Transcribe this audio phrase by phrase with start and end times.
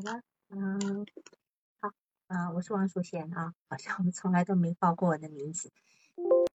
[0.00, 1.06] 好的，嗯，
[1.78, 1.92] 好，
[2.28, 5.70] 啊，我是王淑贤啊，好像我们从来都没报过我的名字。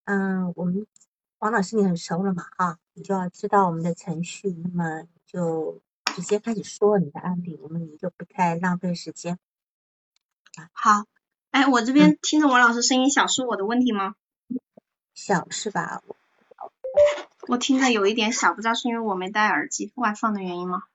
[0.05, 0.87] 嗯，我们
[1.37, 5.79] 王老师你很熟了嘛，啊，你就要知道我们的程序，那么就
[6.15, 9.37] 直接开始说你的案例，我们也就不太浪费时间。
[10.71, 11.05] 好，
[11.51, 14.15] 哎，我这边听着王老师声音小，是我的问题吗？
[15.13, 16.01] 小是吧？
[17.47, 20.85] 我听着有一点小，不知道是因为我没戴耳机外放的原因吗？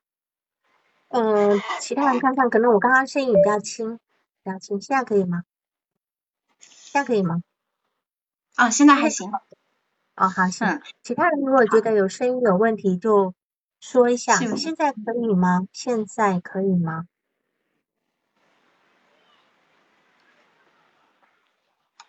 [1.11, 3.99] 嗯，其他人看看，可能我刚刚声音比较轻，
[4.45, 5.43] 比较轻，现在可以吗？
[6.61, 7.43] 现在可以吗？
[8.55, 9.31] 啊，现在还行。
[10.15, 10.81] 哦，好，行。
[11.03, 13.35] 其他人如果觉得有声音有问题，就
[13.81, 14.37] 说一下。
[14.37, 15.67] 现在可以吗？
[15.73, 17.07] 现在可以吗？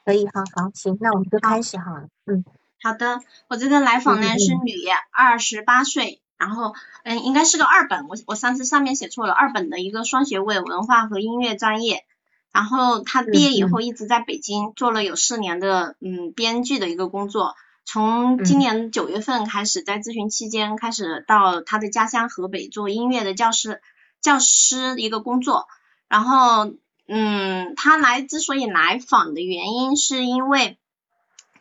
[0.06, 2.08] 可以，好好，行，那我们就开始好了。
[2.26, 2.46] 嗯。
[2.84, 4.74] 好的，我这个来访呢是女，
[5.12, 12.04] 二十八岁，然后嗯应该是个二本，我我上次上面写错了，二本的一个双学位，文化和音乐专业，
[12.52, 23.80] 然后他毕业以后一直在北京做了有四年的嗯编剧的一个工作，从今年九月份开始在咨询期间开始到他的家乡河北做音乐的教师
[24.20, 25.68] 教师一个工作，
[26.08, 26.74] 然后
[27.08, 30.78] 嗯他来之所以来访的原因是因为。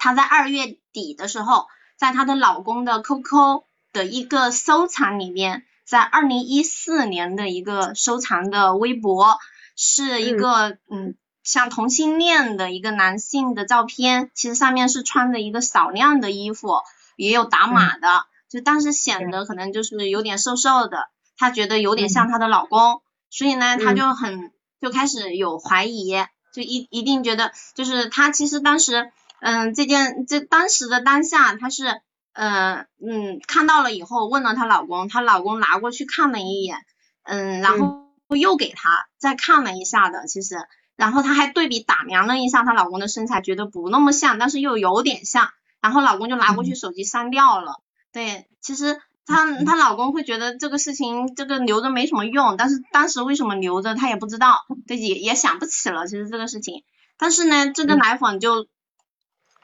[0.03, 1.67] 她在二月底的时候，
[1.98, 9.38] 在她的老公的 QQ 的一个收藏里面，在二零一四年的一个收藏的微博，
[9.77, 16.82] 是一个嗯像同性恋的一个男性的照片，其实上面是穿着一个少量的衣服，
[17.16, 26.12] 也有打码的，就当时显得可能就是有点瘦瘦的，她觉得有点像她的老公，所以呢，她就很就开始有怀疑，
[26.54, 29.10] 就一一定觉得就是她其实当时。
[29.42, 32.02] 嗯，这件这当时的当下，她是
[32.33, 36.77] 呃嗯看到了以后问了她老公，她老公拿过去看了一眼，
[37.25, 40.56] 嗯，然后又给她再看了一下的，其实，
[40.97, 45.50] 然后她还对比打量了一下她老公的身材，觉得不那么像，但是又有点像，
[45.81, 47.82] 然后老公就拿过去手机删掉了。
[48.12, 56.84] 对，其实她她老公会觉得这个事情这个留着没什么用，但是当时为什么留着他也不知道，对也也想不起了，其实这个事情，
[57.19, 58.66] 但是呢，这个奶粉就。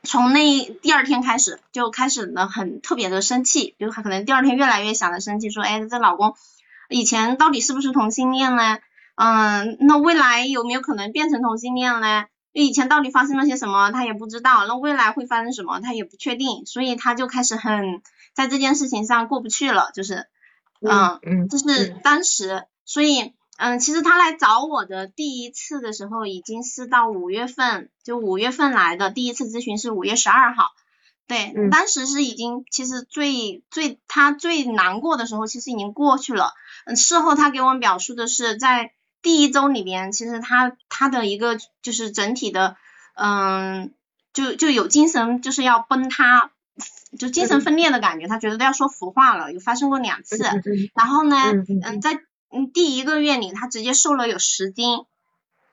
[0.06, 6.34] 从那第二天开始就开始了很特别的生气，就可能第二天越来越想着生气，说，哎，这老公
[6.88, 8.78] 以前到底是不是同性恋呢？
[9.16, 12.24] 嗯，那未来有没有可能变成同性恋呢？
[12.52, 18.00] 以前到底发生了些什么，他也不知道，那未来会发生什么，他也不确定，所以他就开始很
[18.32, 20.26] 在这件事情上过不去了，就是，
[20.80, 23.35] 嗯嗯，就是当时，所以。
[23.58, 30.70] 嗯，其实他来找我的第一次的时候，已经是到五月份，就五月份来的第一次咨询是五月十二号，
[31.26, 36.52] 对，当时是已经其实最最他最难过的时候，其实已经过去了。
[36.84, 42.76] 嗯，事后他给我表述的是，在第一周里边，其实他他的一个就是整体的，
[43.14, 43.92] 嗯，
[44.32, 46.52] 就就有精神就是要崩塌，
[47.18, 50.36] 就精神分裂的感觉，他觉得都要说胡话了，有发生过两次。
[50.94, 51.36] 然后呢，
[51.82, 52.20] 嗯，在
[52.50, 55.04] 嗯，第一个月里，他直接瘦了有十斤，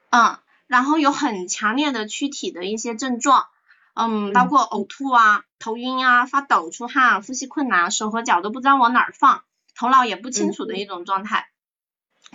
[0.09, 3.45] 嗯，然后有很强烈的躯体的一些症状，
[3.93, 9.43] 嗯，包括呕吐啊、头晕啊、发抖、出汗、呼吸困难、手和脚都不知道往哪儿放，
[9.75, 11.47] 头脑也不清楚的一种状态。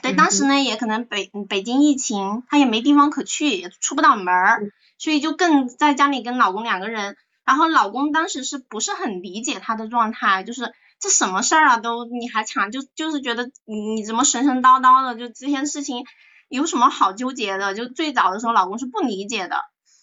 [0.03, 10.73] 对，当时呢也可能北北京疫情，他也没地方可去，也出不到门儿，所以就更在家里跟老公两个人，然后老公当时是不是很理解他的状态，就是。
[11.01, 11.77] 这什么事儿啊？
[11.79, 15.15] 都你还抢，就就是觉得你你怎么神神叨叨的？
[15.15, 16.05] 就这些事情
[16.49, 17.73] 有什么好纠结的？
[17.73, 19.61] 就最早的时候，老公是不理解的，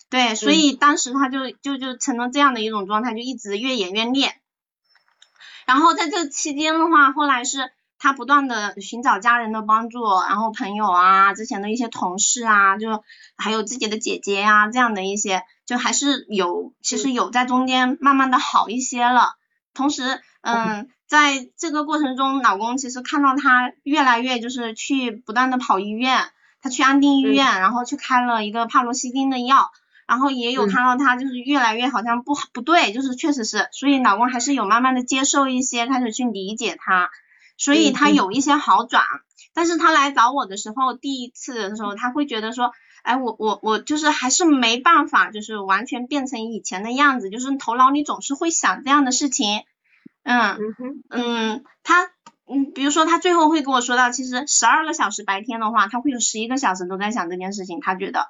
[0.10, 4.34] 对，所以当时他就就就成了这样的一种状态，就一直越演越烈。
[5.66, 13.04] 然后在这期间的话，后来是他不断的寻找家人的帮助，然后朋友啊，之前的一些同事啊，就
[13.36, 19.36] 还有自己的姐姐呀，这样的一些，就还是有，其实有在中间慢慢的好一些了，
[19.74, 20.22] 同时。
[20.46, 26.30] 嗯，在这个过程中，老公其实看到她越来越就是去不断的跑医院，
[26.62, 29.72] 他去安定医院，然后去开了一个帕罗西汀的药，
[30.08, 37.10] 然后也有看到他就是越来越好像不不对，就是确实是，所以老公还是有慢慢的接受一些，开始去理解他，
[37.58, 39.04] 所以他有一些好转，
[39.56, 42.72] 但是他来找我的时候，第一次的时候他会觉得说，
[43.02, 49.64] 哎，我我我就是还是没办法，就是完全变成以前的样子，就是头脑里总是会想这样的事情。
[50.26, 50.58] 嗯
[51.10, 52.12] 嗯，他
[52.48, 58.28] 嗯，比如说他最后会跟我说到，其实十二个小时白天的话，他会有十一个小时都在想这件事情，他觉得，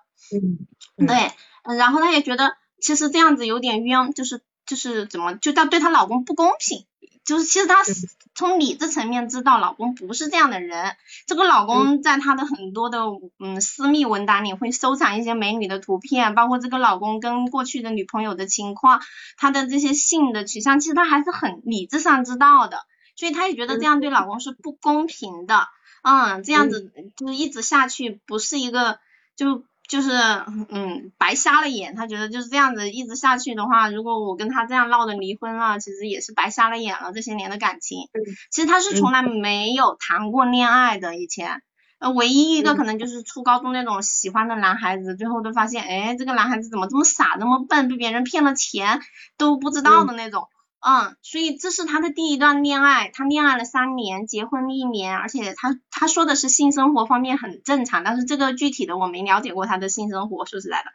[0.97, 1.31] 嗯，对，
[1.77, 6.86] 然后他也觉得其实这样子有点冤，就是就是怎么就到对她老公不公平，
[7.25, 7.83] 就是其实她
[8.36, 10.95] 从理智层面知道老公不是这样的人。
[11.25, 13.00] 这个老公在她的很多的
[13.39, 19.01] 嗯私密文档里会收藏一些美女的图片，包括这个老公跟过去的女朋友的情况，
[19.38, 22.86] 他的这些性的取向，其实她还是很理智上知道的。
[23.16, 25.68] 所以她也觉得这样对老公是不公平的。
[26.04, 29.00] 嗯，这样子就是一直下去不是一个
[29.36, 29.63] 就。
[29.88, 30.12] 就是
[30.70, 38.00] 嗯白瞎了眼，他觉得就是这样子一直下去的话，如果我跟他这样闹的离婚了，其实也是白瞎了眼了这些年的感情。
[38.52, 41.62] 其实他是从来没有谈过恋爱的，以前
[42.00, 49.02] 呃唯一一个可能就是初高中那种喜欢的男孩子，最后都发现哎这个男孩子怎么这么傻这么笨，被别人骗了钱
[49.38, 50.48] 都不知道的那种。
[50.88, 60.92] 嗯，所以这是他的第一段恋爱，他恋爱了三年，结婚一年，而且他他说的是性生活方面很正常，但是这个具体的我没了解过他的性生活，说实在的，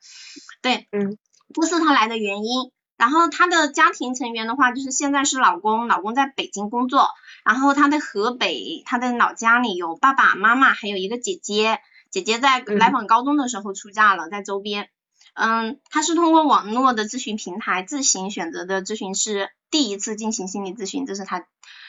[0.63, 1.19] 对，嗯，
[1.61, 2.71] 这是他来的原因。
[2.97, 7.09] 然后他的家庭成员的话，就是现在是老公，老公在北京工作，
[7.45, 14.91] 然后他的河北，他的老家里有爸爸妈妈，还有一个姐姐，姐姐在来访高中的时候出嫁了，在周边。
[15.33, 21.47] 嗯，他是通过网络的咨询平台自行选择的咨询师，第一次进行心理咨询，这是他。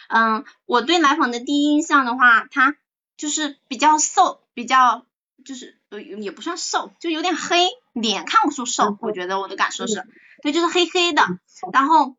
[0.08, 2.76] 嗯，我对来访的第一印象的话，他
[3.18, 5.06] 就是比较瘦，比较
[5.46, 10.08] 就是呃也不算瘦，就有点黑，脸看不出瘦，我觉得我的感受是，
[10.42, 11.26] 对，就是黑黑的。
[11.74, 12.16] 然后，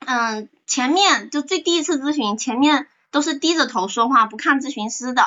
[0.00, 5.24] 嗯，前面就最第一次咨询，前面都是低着头说话，不看咨询师的。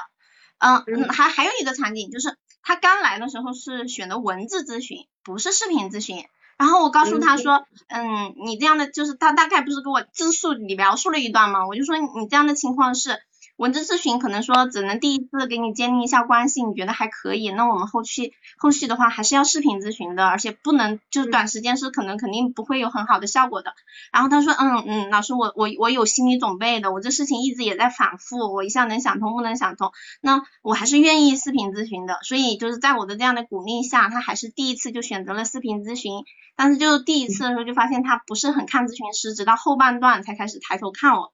[0.58, 2.38] 嗯嗯，还还有一个场景就是。
[2.66, 6.26] 他刚来的时候是选的文字咨询，不是视频咨询。
[6.58, 11.68] 然后我告诉他说，嗯，你这样的就是他大概不是给我自述你描述了一段吗？
[11.68, 13.20] 我就说你这样的情况是。
[13.64, 23.74] 文字咨询可能说只能第一次给你建立一下关系，你觉得还可以，那我们后续后续的话还是要视频咨询的，而且不能就是短时间是可能肯定不会有很好的效果的。
[24.12, 32.20] 然后他说，嗯嗯，老师我我我有心理准备的，我这事情一直也在反复，我一下能想通不能想通，那我还是愿意视频咨询的。
[32.24, 36.12] 所以就是在我的这样的鼓励下，他还是第一次就选择了视频咨询，
[36.58, 41.32] 但是就第一次的时候就发现他不是很看咨询师，直到后半段才开始抬头看我。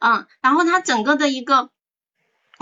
[0.00, 1.70] 嗯，然后他整个的一个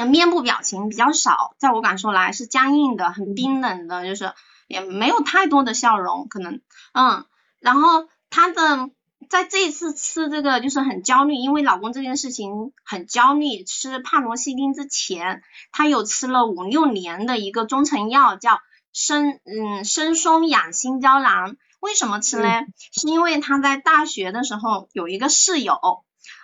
[0.08, 4.32] 面部表情比较少，在我感受来是僵硬的，很冰冷的，就是
[4.67, 6.61] 也没有太多的笑容，可能
[6.93, 7.26] 嗯，
[7.61, 8.90] 然后他的
[9.29, 15.43] 在这一次吃这个就是很焦虑，因为老公这件事情很焦虑，吃帕罗西汀之前，
[15.73, 18.61] 他有吃了五六年的一个中成药，叫
[18.93, 22.49] 生嗯生松养心胶囊，为什么吃呢？
[22.93, 25.78] 是因为他在大学的时候有一个室友。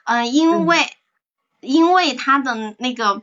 [0.08, 0.90] 嗯，因为
[1.60, 3.20] 因为他的那个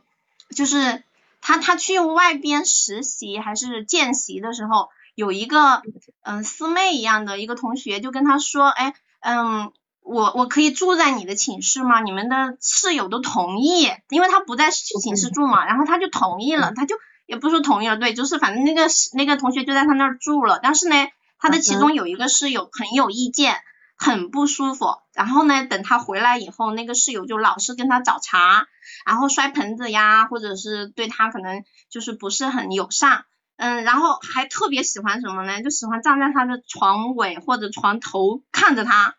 [0.54, 1.02] 就是
[1.40, 5.82] 他他去外边实习还是见习的时候，有一个
[6.22, 9.72] 嗯师妹一样的一个同学就跟他说，哎嗯
[10.02, 12.00] 我我可以住在你的寝室吗？
[12.02, 16.94] 你们的室友都同意，因为他不在寝室住嘛，然后他就同意了，他就
[17.26, 21.08] 也不是说同意了，对，就是反正那个那个同学就在他那儿住了，但是呢，
[21.40, 23.56] 他的其中有一个室友很有意见。
[23.96, 28.66] 很不舒服，然后呢，等他回来以后，那个室友就老是跟他找茬，
[29.06, 33.24] 然后摔盆子呀，或者是对他可能就是不是很友善，
[33.56, 35.62] 嗯，然后还特别喜欢什么呢？
[35.62, 39.14] 就喜欢站在他的床尾或者床头看着他，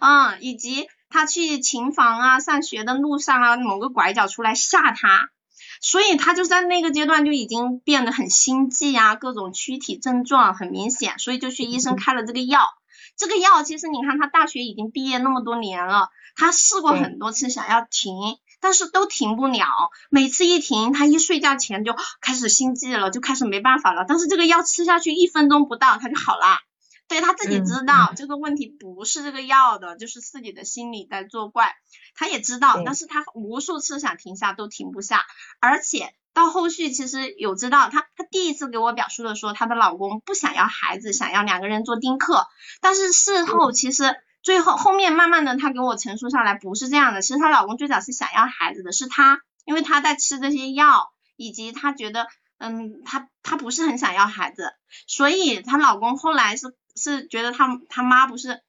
[0.00, 5.30] 嗯，以及他去琴房啊、上学的路上啊，某个拐角出来吓他，
[5.80, 12.60] 所以他就在那个阶段就已经变得很心悸啊，各种躯体症状很明显，所以就去医生开了这个药。
[13.18, 18.14] 这个药其实你看，他大学已经毕业那么多年了，他试过很多次想要停，
[18.60, 19.66] 但是都停不了。
[20.08, 24.04] 每次一停，他一睡觉前就开始心悸了，就开始没办法了。
[24.08, 26.46] 但是这个药吃下去一分钟不到，他就好了。
[27.08, 31.74] 对他自己知道这个问题不是这个药的，就是自己的心理在作怪。
[32.14, 35.26] 他也知道，但是他无数次想停下都停不下，
[35.60, 36.14] 而且。
[36.38, 42.46] 到后续其实有知道，她她第一次给我表述的说，她的老公不想要孩子，想要两个人做丁克。
[42.80, 47.22] 但是事后其实最后后面慢慢的，她给我陈述下来不是这样的。
[47.22, 52.28] 其实她老公最早是想要孩子的，是她因为她在吃这些药，以及她觉得
[52.58, 54.72] 嗯，她她不是很想要孩子，
[55.08, 58.62] 所以她老公后来是是觉得她她妈不是。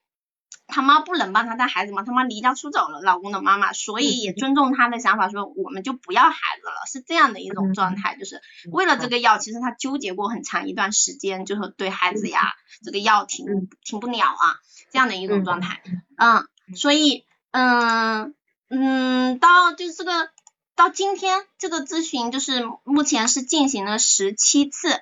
[0.67, 2.03] 他妈不能帮他带孩子吗？
[2.03, 8.41] 他妈离家出走了，老公的妈妈，所以也尊重他的想法，说我们就不要孩子了，是这样的一种状态，就是
[8.71, 12.53] 为了这个药，其实他纠结过很长一段时间，就是对孩子呀，
[12.83, 14.59] 这个药停停不了啊，
[14.91, 15.81] 这样的一种状态，
[16.17, 18.35] 嗯，所以嗯
[18.69, 20.29] 嗯，到就是这个
[20.75, 25.01] 到今天这个咨询就是目前是进行了十七次，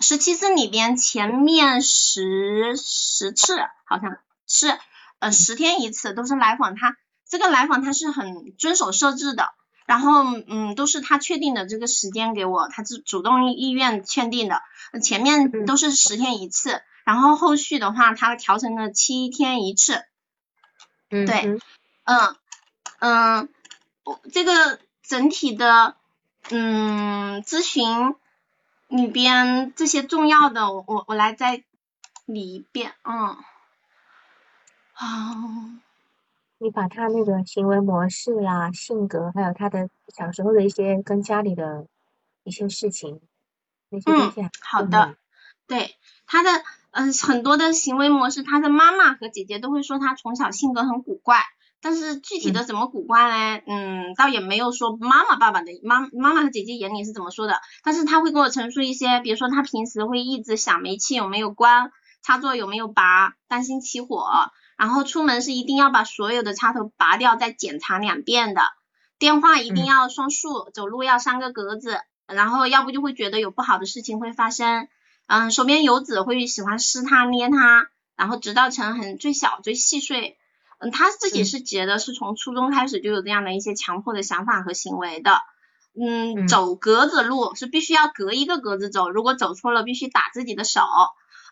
[0.00, 4.78] 十七次里边前面十十次好像是。
[5.20, 6.96] 呃，十天一次都是来访，他
[7.26, 9.54] 这个来访他是很遵守设置的，
[9.86, 14.60] 然后嗯都是他确定的这个时间给我，他是主动意愿确定的，
[15.02, 20.04] 前面都是十天一次，然后后续的话他调成了七天一次。
[21.08, 21.58] 嗯，对，
[22.04, 22.36] 嗯
[22.98, 23.48] 嗯，
[24.02, 25.96] 我这个整体的
[26.50, 28.14] 嗯咨询
[28.88, 31.64] 里边这些重要的，我我我来再
[32.26, 33.38] 理一遍，嗯，
[34.94, 35.06] 好，
[36.58, 41.86] 你把他那个行为模式呀、性格，还有他的小时候的一些跟家里的
[42.44, 43.20] 一些事情，
[43.90, 45.16] 那些东西，嗯，好的，
[45.66, 45.94] 对
[46.26, 46.50] 他的。
[46.96, 51.40] 嗯，很多的行为模式，他的妈妈和姐姐都会说他从小性格很古怪，
[51.80, 53.62] 但是具体的怎么古怪呢？
[53.66, 61.90] 嗯，倒也没有说妈妈、爸爸的妈妈妈和姐姐眼里是怎么说的，但是他会跟我陈述一些，比如说他平时会一直想煤气有没有关，
[62.22, 68.62] 插座有没有拔，担心起火，然后出门是一定要把所有的插头拔掉再检查两遍的，
[69.18, 74.88] 电话一定要双数，走路要三个格子，然后要不就会觉得有不好的事情会发生。
[75.26, 80.36] 嗯，手边有纸会喜欢撕它捏它，然后直到成很最小最细碎。
[80.78, 85.40] 嗯，他自己是觉得是从初中开始就有这样的一些强迫的想法和行为的。
[85.98, 90.80] 嗯，走格子路是必须要隔一个格子走，如果走错了必须打自己的手。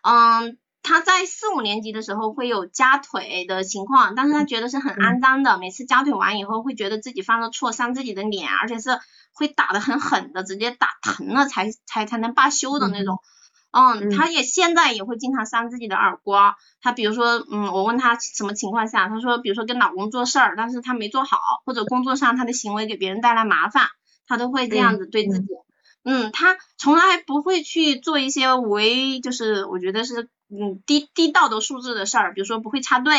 [0.03, 8.99] 嗯，他在四五年级的时候会有夹腿的情况，但是他觉得是很肮脏的，每次夹腿完以后会觉得自己犯了错，伤自己的脸，而且是
[9.33, 13.17] 会打的很狠的，直接打疼了才才才能罢休的那种。
[13.71, 16.53] 嗯，他也现在也会经常扇自己的耳光。
[16.79, 23.87] 他比如说，嗯，我问他什么情况下，他说，比如说跟老公做事儿，但是他没做好，或者工作上他的行为给别人带来麻烦，
[24.27, 25.45] 他都会这样子对自己。
[25.45, 25.72] 嗯，
[26.31, 33.13] 他从来不会去做一些违，就是我觉得是嗯低低道德素质的事儿，比如说不会插队。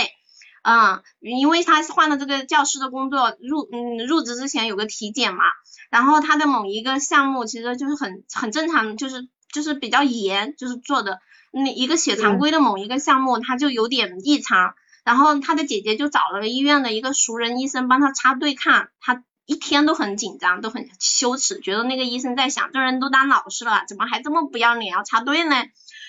[0.63, 5.45] 嗯，因为他换了这个教师的工作，入嗯入职之前有个体检嘛，
[5.91, 9.29] 然后他的某一个项目其实就是很很正常，就是。
[9.53, 11.21] 就是比较严，就是做的
[11.53, 14.75] 那一个血常规的某一个项目，他就有点异常，
[15.05, 25.65] 然后他的姐姐就找了医院的一个熟人医生帮他插队看，他一天都很紧张，都很羞耻，觉得那个医生在想，这人都当老师了，怎么还这么不要脸要插队呢？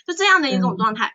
[0.08, 1.14] 就这样的一种状态，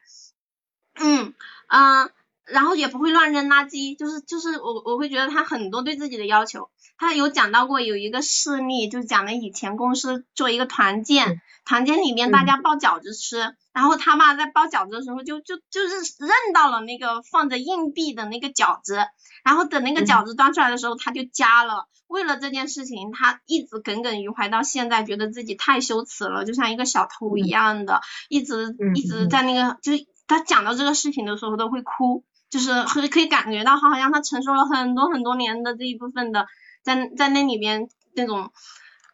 [0.94, 1.34] 嗯
[1.68, 2.10] 嗯。
[2.46, 18.98] 然后也不会乱扔垃圾，就是就是我我会觉得他很多对自己的要求，他有讲到过有一个事例，就讲了以前公司做一个团建，团建里面大家包饺子吃，然后他爸在包饺子的时候就就就是认到了那个放着硬币的那个饺子，
[19.44, 32.24] 然后等那个饺子端出来的时候他就夹了，为了这件事情他一直耿耿于怀到现在，觉得自己太羞耻了，就像一个小偷一样的，一直一直在那个就是他讲到这个事情的时候都会哭。
[32.50, 36.48] 就是可可以感觉到，好像他承受了很多很多年的这一部分的，
[36.82, 38.50] 在在那里边那种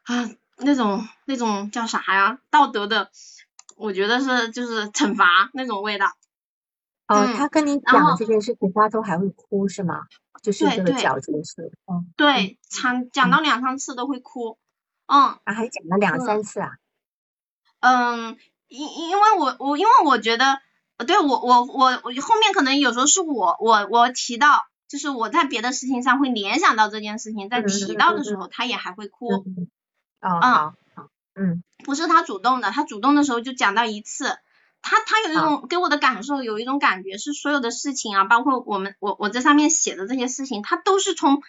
[0.04, 2.38] 啊那种那种叫啥呀？
[2.50, 3.10] 道德的，
[3.76, 6.06] 我觉得是就是惩罚那种味道。
[7.08, 10.00] 哦，他跟你讲这件事情，他都还会哭是吗？
[10.42, 11.72] 就是这个饺子的事。
[11.86, 12.12] 嗯。
[12.16, 14.58] 对，讲讲到两三次都会哭。
[15.06, 15.38] 嗯。
[15.44, 16.70] 啊，还讲了两三次啊？
[17.80, 18.36] 嗯，
[18.68, 20.60] 因因为我我因为我觉得。
[20.98, 29.44] 呃，对我我我我后面可能有时候是我我我提到，就是我在别的事情上会联想到这件事情，在提到的时候他也还会哭。
[30.20, 30.74] 哦，好，
[31.34, 34.38] 嗯，不是他主动的，他主动的时候就讲到一次，
[34.82, 41.42] 他他有一种给我的感受，有一种感觉是所有的事情啊，包括我们我我在上面写的这些事情，他都是从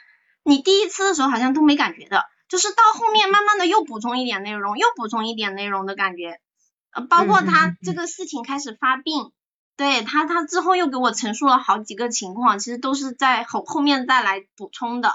[0.44, 6.40] 你第一次的时候好像都没感觉的，就是到后面慢慢的又补充一点内容，又补充一点内容的感觉，
[6.92, 9.32] 呃，包括他这个事情开始发病。
[9.76, 15.14] 对他，他之后又给我陈述了好几个情况，其实都是在后后面再来补充的。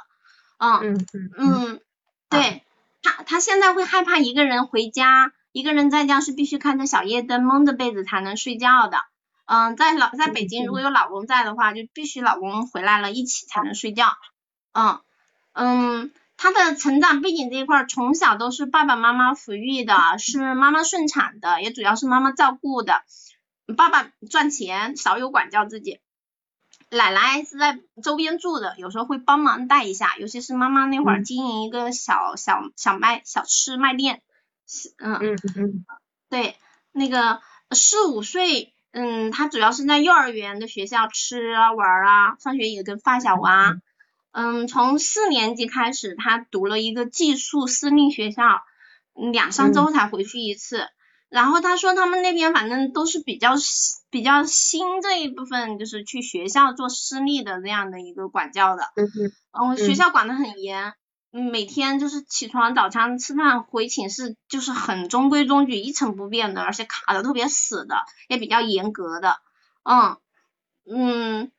[0.58, 1.80] 嗯嗯嗯，
[2.28, 2.62] 对
[3.02, 8.98] 他，他现在会害怕一个人回家，一个人在家是必须开着小夜灯蒙着被子才能睡觉的。
[9.44, 14.06] 嗯，在老在北京如果有老公在的话，就必须老公回来了一起才能睡觉。
[14.72, 15.00] 嗯
[15.52, 23.02] 嗯，他的成长背景这一块，从小都是爸爸妈妈抚育的，是妈妈顺产的，也主要是妈妈照顾的。
[23.76, 26.00] 爸爸赚钱少有管教自己，
[26.92, 34.20] 奶奶是在周边住的，有时候会帮忙带一下，尤其是妈妈那会儿经营一个小小小卖小吃卖店，
[34.98, 35.84] 嗯嗯嗯，
[36.28, 36.56] 对，
[36.92, 43.80] 那个四五岁，嗯，他主要是在幼儿园的学校吃啊玩啊，上学也跟发小玩，
[44.32, 48.62] 嗯，从四年级开始，他读了一个寄宿私立学校，
[49.32, 50.88] 两三周才回去一次。
[51.32, 53.54] 然后他说他们那边反正都是比较
[54.10, 58.82] 比较新这一部分，就是去学校做私立的这样的一个管教的。
[58.96, 59.08] 嗯
[59.52, 60.92] 嗯，学校管得很严，
[61.30, 67.96] 每天就是起床、早餐、吃饭、回寝室，就是很中规中矩、一成不变的，而且卡的特别死的，
[68.28, 69.38] 也比较严格的。
[69.84, 70.18] 嗯
[70.84, 71.50] 嗯，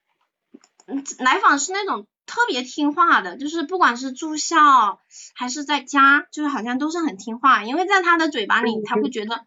[1.18, 5.00] 来访是那种特别听话的，就是不管是住校
[5.34, 9.46] 还是在家，就是好像都是很听话，因为在他的嘴巴里，他会觉得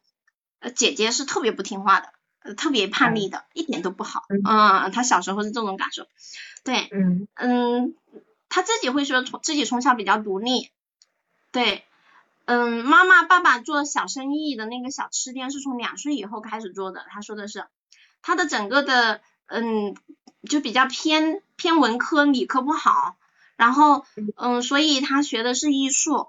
[0.60, 2.10] 呃姐姐是特别不听话的。
[2.56, 4.22] 特别叛逆的，一点都不好。
[4.28, 6.06] 嗯，她小时候是这种感受。
[6.62, 7.96] 对，嗯嗯，
[8.48, 10.70] 他自己会说从自己从小比较独立。
[11.50, 11.82] 对，
[12.44, 17.04] 嗯，妈妈爸爸做小生意的那个小吃店是从两岁以后开始做的。
[17.08, 17.66] 他说的是，
[18.22, 19.96] 他的整个的嗯
[20.48, 23.16] 就比较偏偏文科，理科不好。
[23.56, 26.28] 然后嗯，所以他学的是艺术。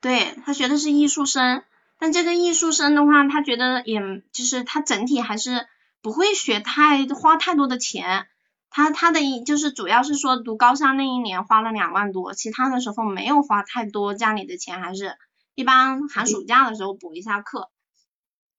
[0.00, 1.64] 对他学的是艺术生。
[1.98, 4.00] 但这个艺术生的话，他觉得也
[4.32, 5.66] 就是他整体还是
[6.02, 8.26] 不会学太花太多的钱，
[8.68, 15.16] 他他的就是主要是说读高三那一年花了两万多，其他的时候没有花太多家里的钱，还是
[15.54, 17.70] 一般寒暑假的时候补一下课。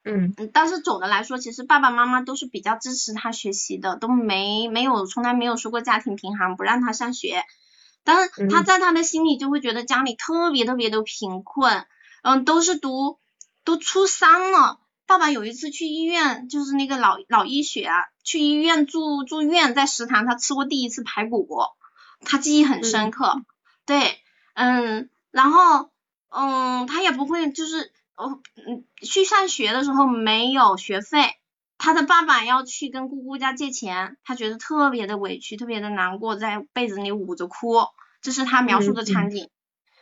[0.04, 7.44] 嗯，但是总的来说，其实爸爸妈妈都是比较支持他学习的，都没没有从来没有说过家庭贫寒不让他上学，
[8.04, 11.86] 但是他在他的心里就会觉得家里特别特别的贫困，
[12.24, 13.20] 嗯，都是读。
[13.68, 21.50] 都初三了，爸爸有一次去医院，就是那个脑脑溢血啊，去医院住住院，在食堂他吃过第一次排骨，
[22.22, 23.42] 他记忆很深刻。
[23.86, 24.22] 对，
[24.54, 25.90] 嗯，然后
[26.30, 31.36] 嗯，他也不会就是哦，嗯，去上学的时候没有学费，
[31.78, 37.88] 他的爸爸要去跟姑姑家借钱，他觉得特别的委屈，特别的难过，在被子里捂着哭，
[38.22, 39.50] 这是他描述的场景。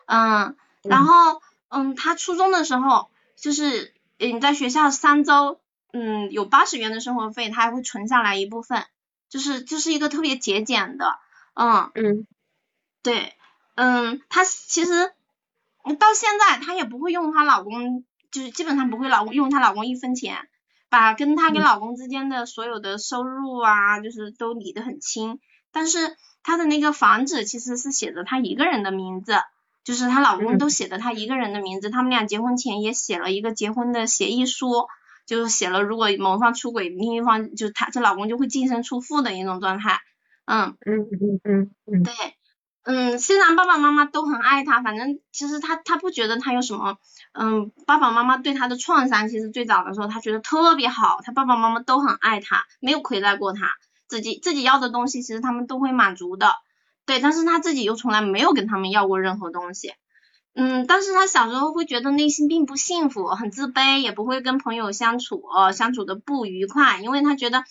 [0.06, 3.10] 嗯，然后嗯，他初中的时候。
[3.36, 5.60] 就是你在学校三周，
[5.94, 8.86] 嗯，有八十元的生活费，他还会存下来一部分，
[9.30, 11.20] 就是就是一个特别节俭的，
[11.54, 11.92] 嗯。
[11.96, 12.28] 嗯，
[13.04, 13.34] 对，
[13.76, 15.12] 嗯，她其实
[16.00, 20.50] 到现在她也不会用她老公，就是基本上不会老公用她老公一分钱，
[20.90, 25.40] 把跟她跟老公之间的所有的收入啊，就是都理得很清，
[25.72, 29.40] 但是她的那个房子其实是写着她一个人的名字。
[29.86, 34.88] 就是她老公都写的她一个人的名字，他们俩结婚前也写了一个结婚的协议书，
[35.26, 40.00] 就是写了如果某方出轨，另一方就她这老公就会净身出户的一种状态。
[40.46, 42.14] 嗯嗯嗯嗯嗯，对，
[42.84, 46.98] 嗯，虽然爸爸妈妈都很爱她，反正其实她她不觉得她有什么，
[47.34, 53.72] 嗯，爸爸妈妈对她的创伤，其实最早的时候她觉得特别好，她爸爸妈妈都很爱她，没有亏待过她，
[54.08, 56.54] 自己自己要的东西其实他们都会满足的。
[57.06, 59.94] 对，但是他自己又从来没有跟他们要过任何东西，
[60.56, 67.64] 嗯，但是他小时候会觉得内心并不幸福，很自卑，也不会跟朋友相处，相处的不愉快，因为他觉得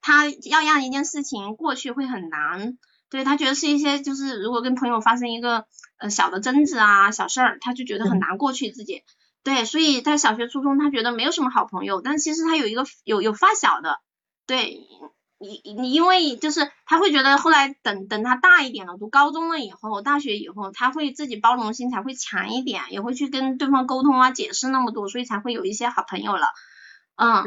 [0.00, 2.76] 他要让一件事情过去会很难，
[3.08, 5.66] 对他觉得是一些就是如果跟朋友发生一个
[5.98, 9.04] 呃小的争执啊小事儿，他就觉得很难过去自己，
[9.44, 14.00] 对，所以在小学初中他觉得没有什么好朋友，但其实他有一个有有发小的，
[14.46, 14.80] 对。
[15.42, 26.46] 你你因为就是他会觉得后来等等他大一点了，读高中了以后，大学以后，他会自己包容心才会强一点，也会去跟对方沟通啊，解释那么多，所以才会有一些好朋友了。
[27.16, 27.42] 嗯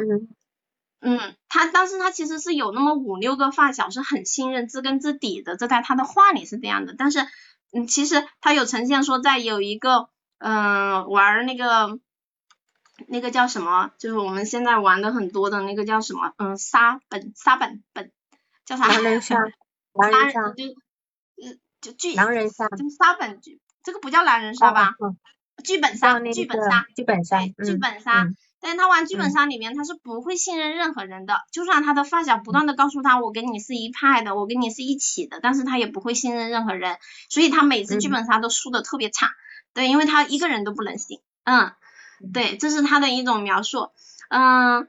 [0.99, 6.93] 嗯，他但是他其实是有那么五六个发小是很信任、知根知底的，这在他的话里是这样的。
[6.97, 7.25] 但是
[7.73, 11.99] 嗯，其实他有呈现说在有一个嗯玩那个。
[13.08, 13.91] 那个叫什么？
[13.97, 16.34] 就是我们现在玩的很多的那个叫什么？
[16.38, 18.12] 嗯，沙本沙本本
[18.65, 18.88] 叫啥？
[18.88, 19.38] 狼人杀，
[19.93, 20.63] 狼人杀就
[21.43, 24.95] 嗯就剧狼人杀，就沙本剧，这个不叫狼人杀吧？
[25.63, 28.27] 剧本杀，剧本杀，剧本杀，剧本杀。
[28.62, 36.97] 但是他玩剧本杀里面，他是不会信任任何人的，就算他的发小不断的告诉他我跟你是一派的，我跟你是一起的，但是他也不会信任任何人，
[37.29, 39.29] 所以他每次剧本杀都输的特别惨。
[39.73, 41.19] 对，因为他一个人都不能信。
[41.43, 41.73] 嗯。
[42.34, 43.89] 对，这是他的一种描述。
[44.30, 44.88] 嗯，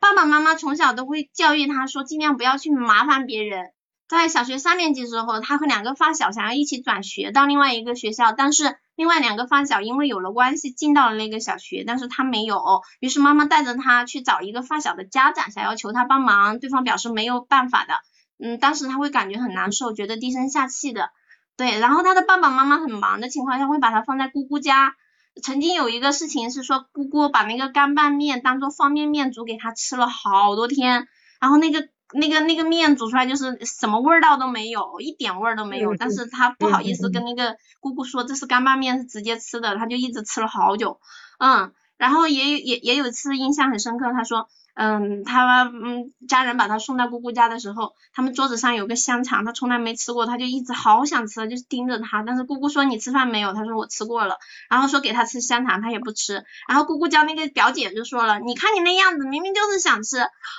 [0.00, 3.70] 爸爸妈妈从小都会教育他说，尽量不要去麻烦别人。
[4.06, 12.82] 在小学三年级时候，他和两个发小想要一起转学到另外一个学校，但是另外两个发小因为有了关系进到了那个小学，但是他没有。
[13.00, 17.94] 于是妈妈带着他去找一个发小的家长，想要求他帮忙，对方表示没有办法的。
[18.38, 21.10] 嗯，当时他会感觉很难受，觉得低声下气的。
[21.56, 24.94] 对，然后他的爸爸妈妈很忙的情况下，会把他放在姑姑家。
[25.42, 31.08] 曾经有一个事情是说，姑姑把那个干拌面当做方便面煮给他吃了好多天，
[31.40, 35.96] 然后那个那个那个面煮出来就是什么味道都没有，一点味儿都没有。
[35.96, 41.00] 但是他不好意思跟那个姑姑说这是干拌面，是直接吃的，他就一直吃了好久。
[41.38, 52.24] 嗯，然后也也也有一次印象很深刻，他说，嗯，他嗯家人把他送到姑姑家的时候，他们桌子上有个香肠，他从来没吃过，他就一直好想吃，就是盯着他。
[52.24, 53.52] 但是姑姑说你吃饭没有？
[53.52, 54.36] 他说我吃过了。
[54.68, 56.44] 然后说给他吃香肠，他也不吃。
[56.68, 60.16] 然后姑姑家那个表姐就说了，你看你那样子，明明就是想吃。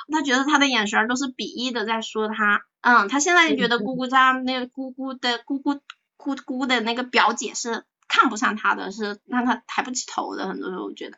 [0.10, 2.64] 他觉得他的眼神都是鄙夷的在说他。
[2.80, 5.82] 嗯，他现在就觉得姑姑家那个姑姑的姑姑
[6.16, 10.48] 姑姑的那个表姐是看不上他的，是让他抬不起头的。
[10.48, 11.18] 很多时候我觉得，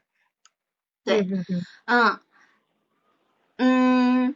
[1.04, 1.28] 对，
[1.86, 2.20] 嗯。
[3.58, 4.36] 嗯，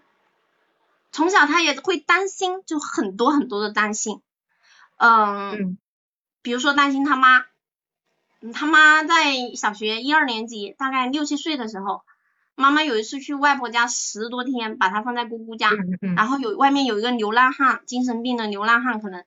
[1.12, 4.22] 从小他也会担心，就很多很多的担心，
[4.98, 5.78] 嗯，
[6.42, 7.46] 比如说担心他妈，
[8.54, 12.02] 他妈在小学一二年级，大概六七岁的时候，
[12.56, 15.70] 妈妈有一次去外婆家十多天，把他放在姑姑家，
[16.16, 19.24] 然后有外面有一个流浪汉，精神病的流浪汉，可能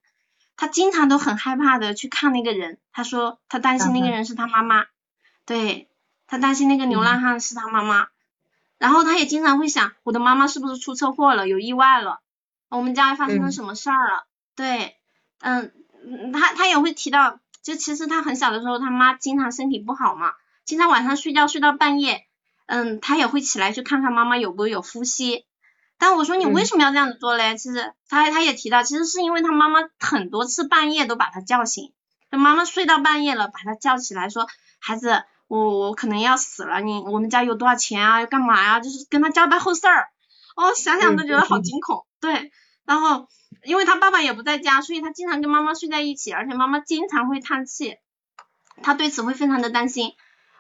[0.57, 4.87] 他经常都很害怕的去看那个人，他说他担心那个人是他妈妈，
[5.47, 5.89] 对
[6.27, 8.09] 他担心那个流浪汉是他妈妈。
[8.79, 12.21] 然后他也经常会想，我的妈妈是不是出车祸了，有意外了，
[12.69, 14.27] 我们家发生了什么事儿了？
[14.57, 14.97] 对，
[15.41, 15.73] 嗯，
[16.33, 20.33] 他他也会提到，就其实他很小的时候，他妈经常身体不好嘛，
[20.65, 22.27] 经常晚上睡觉睡到半夜，
[22.67, 25.47] 嗯，他也会起来去看看妈妈有没有呼吸。
[25.97, 27.57] 但我说你为什么要这样子做嘞？
[27.57, 31.95] 其实他他也提到，其实是因为他妈妈很多次半夜都把他叫醒，
[32.31, 34.47] 他妈妈睡到半夜了，把他叫起来说，
[34.81, 35.25] 孩子。
[35.47, 38.21] 我我可能要死了，你我们家有多少钱啊？
[38.21, 38.81] 要干嘛呀？
[38.81, 40.09] 就是跟他交代后事儿，
[40.57, 42.07] 哦，想想都觉得好惊恐。
[42.21, 42.51] 对，
[42.85, 43.29] 然后
[43.63, 47.99] 因为他爸爸也不在家，所以他经常跟妈妈睡在一起，而且妈妈经常会叹气，
[48.83, 50.13] 他对此会非常的担心。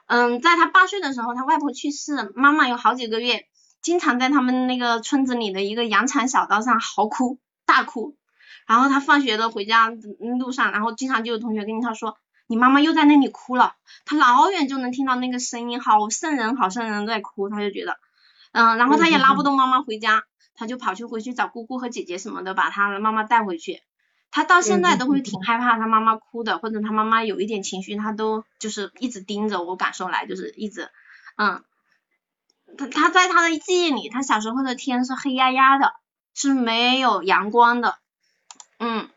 [0.06, 3.46] 嗯，在他八岁的时候，他外婆去世，妈妈有好几个月
[3.80, 8.16] 经常在他们那个村子里的一个羊肠小道上嚎哭大哭，
[8.66, 12.18] 然后他放学的回家路上，然后经常就有同学跟他说。
[12.46, 17.98] 你妈妈又在那里哭了，他老远就能听到那个声音，好瘆人，好瘆人在哭，他就觉得，
[18.52, 23.82] 嗯，然后他也拉不动妈妈回家，他就跑去回去找姑姑和姐姐什么的，把他的妈妈带回去。
[24.30, 30.90] 他到现在都会挺害怕他妈妈哭的，或者他妈妈有一点情绪，他都就是一直盯着我感受来，就是一直，
[31.36, 31.62] 嗯，
[32.76, 35.94] 他他在他的记忆里，他小时候的天是黑压压的，
[36.34, 37.96] 是没有阳光的，
[38.80, 39.08] 嗯，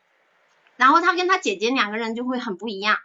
[0.76, 3.00] 然后他跟他姐姐两个人就会很不一样。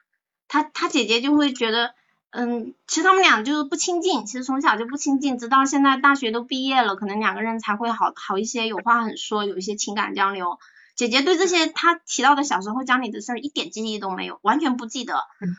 [0.52, 1.94] 他他姐姐就会觉得，
[2.28, 10.58] 嗯，其实他们俩就是不亲近，其实从小就不亲近，直到现在大学都毕业了，可能两个人才会好好一些，有话很说，有一些情感交流。
[10.94, 15.24] 姐姐对这些他提到的小时候家里的事儿一点记忆都没有，完全不记得。
[15.40, 15.56] 嗯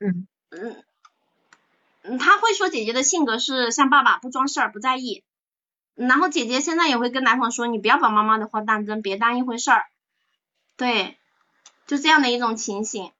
[0.00, 0.82] 嗯嗯
[2.02, 5.22] 嗯，他会说姐姐的性格是像爸爸，不装事儿，不在意。
[5.94, 9.84] 然后姐姐现在也会跟男方说，你不要把妈妈的话当真，别当一回事儿。
[10.76, 11.16] 对，
[11.86, 13.12] 就这样的一种情形。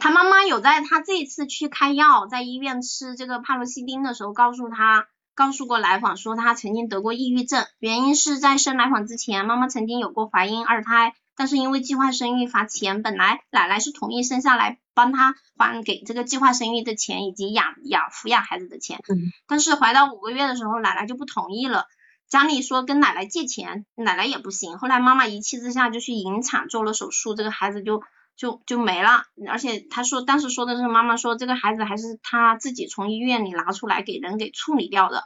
[0.00, 19.00] 他妈妈有在他这一次去开药，在医院吃这个帕罗西汀的时候，告诉他，告诉过来访说他曾经得过抑郁症，原因是在生来访之前，妈妈曾经有过怀孕二胎，但是因为计划生育罚钱，本来奶奶是同意生下来帮他还给这个计划生育的钱以及养养抚养孩子的钱，
[19.46, 21.86] 但是怀到五个月的时候，奶奶就不同意了，
[22.28, 28.02] 家里说跟奶奶借钱，奶奶也不行，后来妈妈一气之下就去引产做了手术，这个孩子就。
[28.38, 35.24] 就就没了，而且他说当时说的是妈妈说这个孩子还是他自己从医院里拿出来给人给处理掉的，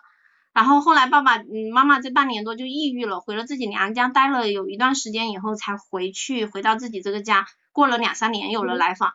[0.54, 9.12] 然后后来爸爸嗯妈妈这半年多就抑郁了，回了自己娘家待了有一段时间以后才回去回到自己这个家，过了两三年有了来访，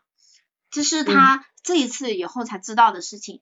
[0.70, 3.42] 这是他这一次以后才知道的事情。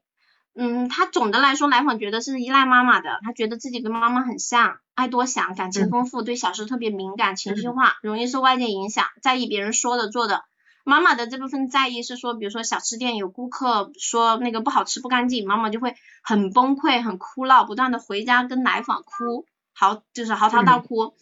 [0.57, 10.45] 嗯，他总的来说来访觉得是依赖妈妈的，他觉得自己跟妈妈很像，爱多想，感情丰富，对小事特别敏感，情绪化，容易受外界影响，在意别人说的做的。
[10.85, 21.13] 妈妈的这部分在意是说，比如说小吃店有顾客说那个不好吃不干净，妈妈就会很崩溃，很哭闹，不断的回家跟来访哭，嚎就是嚎啕大哭。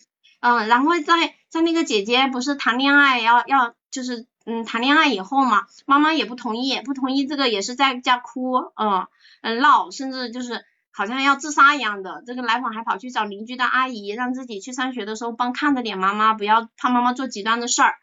[0.42, 4.28] 嗯，然后在在那个姐姐不是谈恋爱要要就是。
[4.46, 9.08] 嗯，谈恋爱以后嘛，妈妈也不同意，不同意这个也是在家哭，嗯
[9.42, 12.24] 嗯闹，甚至就是好像要自杀一样的。
[12.26, 17.96] 这个来访还跑去找邻居的阿姨，让自己去上学的时候帮看着点妈妈，不要怕妈妈做极端的事儿。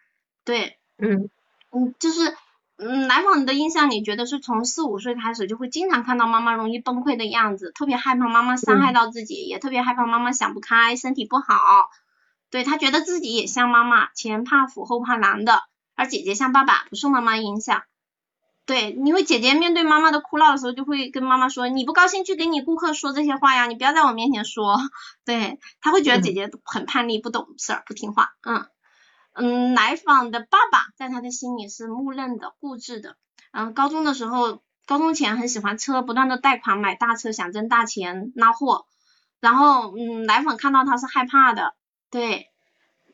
[0.44, 1.28] 对，嗯
[1.72, 2.34] 嗯，就是
[2.78, 11.90] 嗯来访的印象里觉得是从四五岁开始就会经常看到妈妈容易崩溃的样子，特别害怕妈妈伤害到自己，也特别害怕妈妈想不开，身体不好。
[12.50, 15.62] 对他觉得自己也像妈妈，前怕虎后怕狼的。
[16.00, 17.82] 而姐姐像爸爸，不受妈妈影响。
[18.64, 24.78] 对，因为姐姐面对妈妈的哭闹的时候，就会跟妈妈说：“你不高兴去给你顾客说这些话呀，你不要在我面前说。”
[25.26, 28.30] 对，他会觉得姐姐很叛逆，不懂事儿，不听话。
[28.42, 28.66] 嗯
[29.34, 33.16] 嗯，来访的爸爸在他的心里是木讷的、固执的。
[33.52, 34.62] 嗯，高中的时候。
[34.86, 38.86] 高中前很喜欢车，不断的贷款买大车，想挣大钱拉货。
[39.38, 41.76] 然后嗯，奶粉看到他是害怕的，
[42.10, 42.49] 对。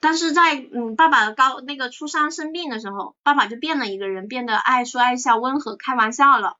[0.00, 6.56] 但是在嗯爸爸高那个初三生病的时候，爸爸就变了一个人，变得爱说爱笑，温和开玩笑了。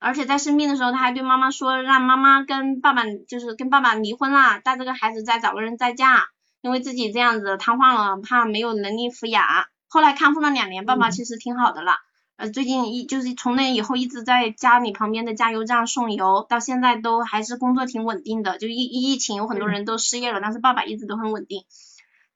[0.00, 6.26] 而且在生病的时候，他还对妈妈说，让妈妈跟爸爸就是跟爸爸离婚啦，带这个孩子再找个人再嫁，
[6.60, 9.44] 因为自己这样子瘫痪了，怕没有能力抚养。
[9.88, 11.92] 后来康复了两年，爸爸其实挺好的了。
[12.36, 18.58] 呃，最近一就是从那以后一直在家里旁边的加油站送油，到现在都还是工作挺稳定的。
[18.58, 21.64] 就疫疫情有很多人都失业了，但是爸爸一直都很稳定。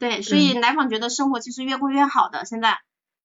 [0.03, 2.45] 对，所以来访觉得生活其实越过越好的。
[2.45, 2.81] 现在，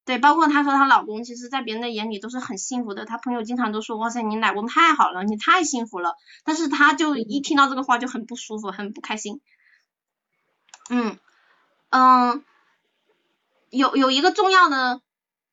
[0.06, 3.04] 对，包括她说她老公，其实在别人的眼里都是很幸福的。
[3.04, 6.14] 她朋友经常都说，哇塞，你老公太好了，你太幸福了。
[6.44, 9.42] 但是她就一听到这个话就很不舒服，很不开心。
[10.92, 11.18] 嗯
[11.90, 12.46] 嗯，
[13.72, 15.02] 有有一个重要的。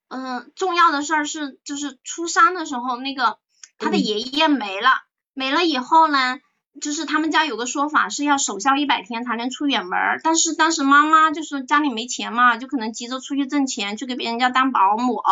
[0.08, 3.38] 嗯，重要的事儿是，就是初三的时候，那个
[3.78, 4.90] 她的爷爷没了，
[5.32, 6.38] 没了以后呢，
[6.80, 15.22] 就是他们家有个说法是要守孝一百天才能出远门，但是当时妈妈就是家里没钱嘛，就可能急着出去挣钱，去给别人家当保姆，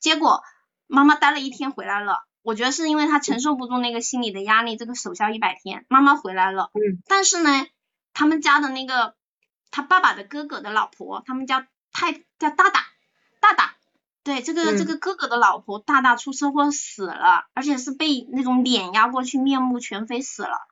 [0.00, 0.42] 结果
[0.86, 7.66] 妈妈待了一天回来了，我觉得是因为她承受不住那个心理的压力，这个守孝一百天，妈妈回来了，嗯，但是呢，
[8.14, 9.14] 他们家的那个
[9.70, 12.86] 他爸爸的哥哥的老婆，他们家太叫大大
[13.40, 13.74] 大大。
[14.24, 20.66] 对，这个这个哥哥的老婆大大出车祸死了，而且是被那种碾压过去，面目全非死了。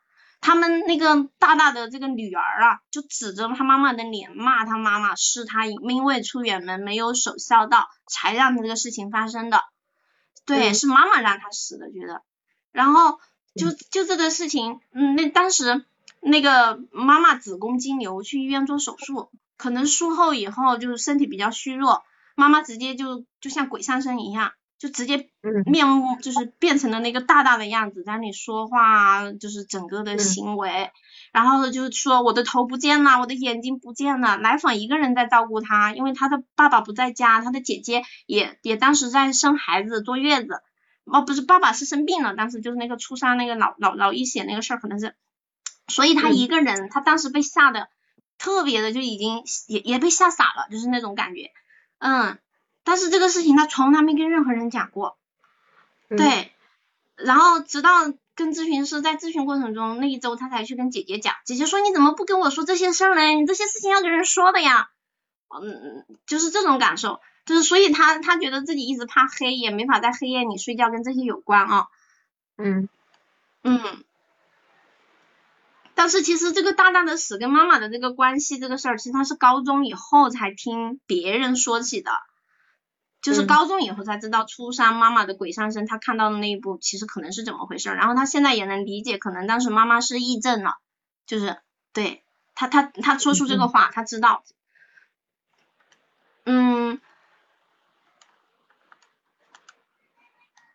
[0.46, 9.62] 他们那个大大的这个女儿啊，就指着他妈妈的脸骂他妈妈，是他因为出远门没有守孝道，才让这个事情发生的。
[10.44, 12.20] 对，是妈妈让他死的，觉得。
[12.72, 13.18] 然后
[13.54, 15.86] 就就这个事情，嗯，那当时
[16.20, 22.04] 那个妈妈子宫肌瘤，去医院做手术，可能术后以后就是身体比较虚弱。
[22.34, 25.30] 妈妈直接就就像鬼上身一样，就直接
[25.66, 30.90] 面目就是变成了那个大大的样子，在那里说话，就是整个的行为，
[31.32, 40.60] 然后就是说我的头不见了，我的眼睛不见了，奶粉一个人在照顾他，因为他的爸爸不在家，他的姐姐也也当时在生孩子坐月子，
[41.04, 45.14] 哦不是爸爸是生病了，当时就是那个初三那个脑脑脑溢血那个事儿可能是，
[45.88, 47.88] 所以他一个人，他当时被吓得
[48.38, 51.50] 特别的就已经也也被吓傻了，就是那种感觉。
[51.98, 52.38] 嗯，
[52.84, 55.18] 但是这个事情他从来没跟任何人讲过，
[56.08, 56.52] 对，
[57.16, 63.22] 然后直到跟咨询师在咨询过程中那一周，他才去跟姐姐讲，姐姐说你怎么不跟我说这些事儿呢？
[63.34, 64.90] 你这些事情要跟人说的呀，
[65.48, 71.88] 嗯，就是这种感受，就是所以他他觉得自己一直怕黑，也没法在黑夜里睡觉，跟这些有关啊，
[72.56, 72.88] 嗯。
[73.62, 74.04] 嗯。
[75.96, 82.10] 但是其实这个大大的死跟妈妈的这个关系这个事儿，其实他是高中以后才听别人说起的，
[83.24, 90.74] 就是高中以后才知道初三妈妈的鬼上身，他看到的那一部其实可能是怎么回事，然后他现在也能理解，可能当时妈妈是癔症了，
[91.26, 91.56] 就是
[91.94, 92.22] 对
[92.54, 94.44] 他他他说出这个话，他知道，
[96.44, 97.00] 嗯，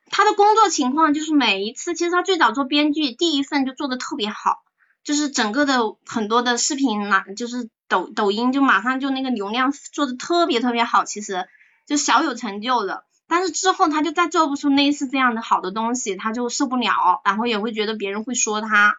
[0.09, 4.63] 他的工作情况就是每一次，其实他最早做编剧，第一份就做的特别好。
[5.01, 11.47] 就是整个的很多的视频嘛，就是抖抖音就马上就那个流量做的特别特别好，其实
[11.89, 13.03] 就小有成就的。
[13.27, 18.95] 但是之后他就再做不出类似这样的好的东西，他就受不了，然后也会觉得别人会说他，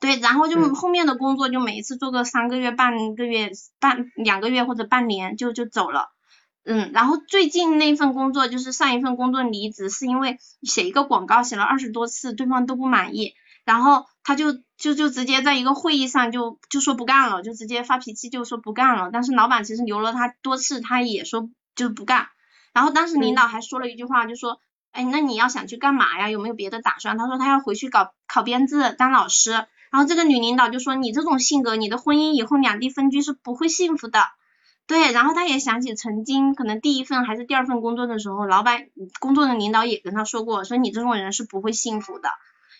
[0.00, 6.08] 对，然后就后面的工作就每一次做个三个月、半个月、半两个月或者半年就就走了，
[6.64, 13.34] 嗯，然后最近那份工作就是上一份工作离职，是因为写一个广告写了二十多次，对方都不满意。
[13.66, 19.10] 然后他就就就直接在一个会议上就就说不干了，就直接发脾气就说不干了。
[19.12, 22.26] 但是老板其实留了他多次，他也说就不干。
[22.72, 24.60] 然后当时领导还说了一句话，就说，
[24.90, 26.28] 哎，那你要想去干嘛呀？
[26.28, 27.16] 有没有别的打算？
[27.16, 29.52] 他说他要回去搞考编制当老师。
[29.92, 34.24] 然后这个女领导就说，你这种性格，你的婚姻以后两地分居是不会幸福的。
[34.86, 38.88] 对，然后他也想起曾经可能第一份还是第二份工作的时候，老板
[39.20, 42.28] 工作的领导也跟他说过，说你这种人是不会幸福的。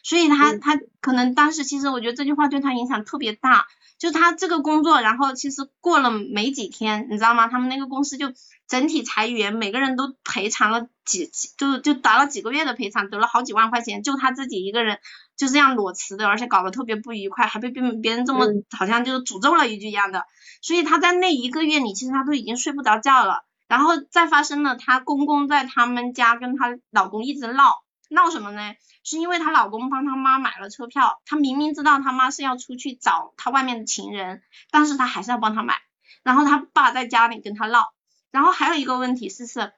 [0.03, 3.67] 所以他他可能当时其实我觉得这句话对他影响特别大，
[3.99, 7.49] 就他这个工作，然后其实过了没几天，你知道吗？
[7.49, 8.29] 他们那个公司就
[8.69, 14.99] 整体裁员，每个人都赔偿了几就就打了几个月的赔偿，得了好几万块钱，就他自己一个人
[15.37, 20.25] 就这样裸辞的，而且搞得特别不愉快，还被别别人这么好像就是诅咒了一句一样的。
[20.63, 23.45] 所以他在那一个月里，其实他都已经睡不着觉了。
[23.69, 28.61] 然后再发生了，她公公在他们家跟她老公一直闹闹什么呢？
[29.03, 35.75] 是因为她老公帮她妈买了车票，她明明知道她妈是要出去找她外面的情人，但是她还是要帮她买。
[36.23, 37.89] 然后她爸在家里跟她闹。
[38.31, 39.73] 然后还有一个问题是是，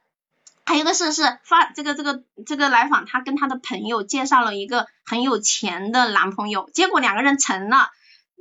[0.64, 7.90] 还有一个是是发这个这个这个来访，她跟她的朋友介绍了一个很有钱的男朋友，结果两个人成了。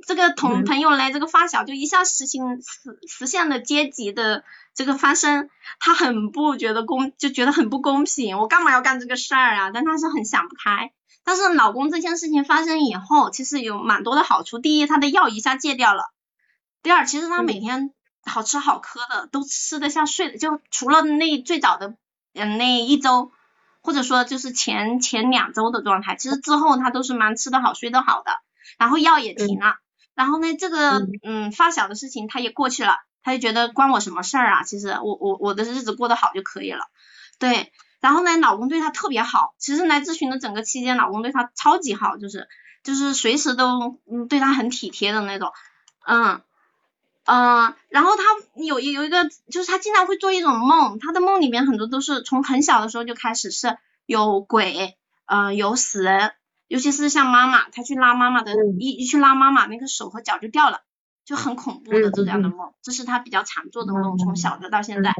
[0.06, 9.70] 这个同朋友嘞，这个发小就一下实行实实现了阶级的这个翻身，他很不觉得公，就觉得很不公平，我干嘛要干这个事儿啊？
[9.74, 10.92] 但他是很想不开。
[11.24, 14.60] 但是老公这件事情发生以后，其实有蛮多的好处。
[14.60, 16.04] 第一，他的药一下戒掉了；
[16.80, 17.92] 第二，其实他每天
[18.24, 21.96] 好吃好喝的都吃得下睡，就除了那最早的
[22.34, 23.32] 嗯那一周，
[23.80, 28.32] 或者说就是前前两周的状态，其实之后他都是蛮吃得好睡得好的，
[28.78, 29.76] 然后药也停了。
[30.14, 34.62] 然后呢，这个嗯发小的事情他也过去了，他就觉得关我什么事儿啊？
[34.64, 36.84] 其实我我我的日子过得好就可以了，
[37.38, 37.72] 对。
[38.00, 42.46] 然后呢，老公对她特别好，其实来咨询的整个期间，老公对她超级好，就是
[42.84, 45.52] 就是随时都嗯对她很体贴的那种，
[46.06, 46.40] 嗯
[47.28, 47.74] 嗯。
[47.88, 48.22] 然后他
[48.56, 56.32] 有有一个，就是他经常会做一种梦，他的梦里面很多都是从很小的时候就开始是有鬼，嗯有死人。
[56.66, 60.82] 尤其是像妈妈，他去拉妈妈的，一一去拉妈妈，那个手和脚就掉了，
[61.24, 65.14] 就很恐怖的这样的梦，这是她比较常做的梦，从小的到现在。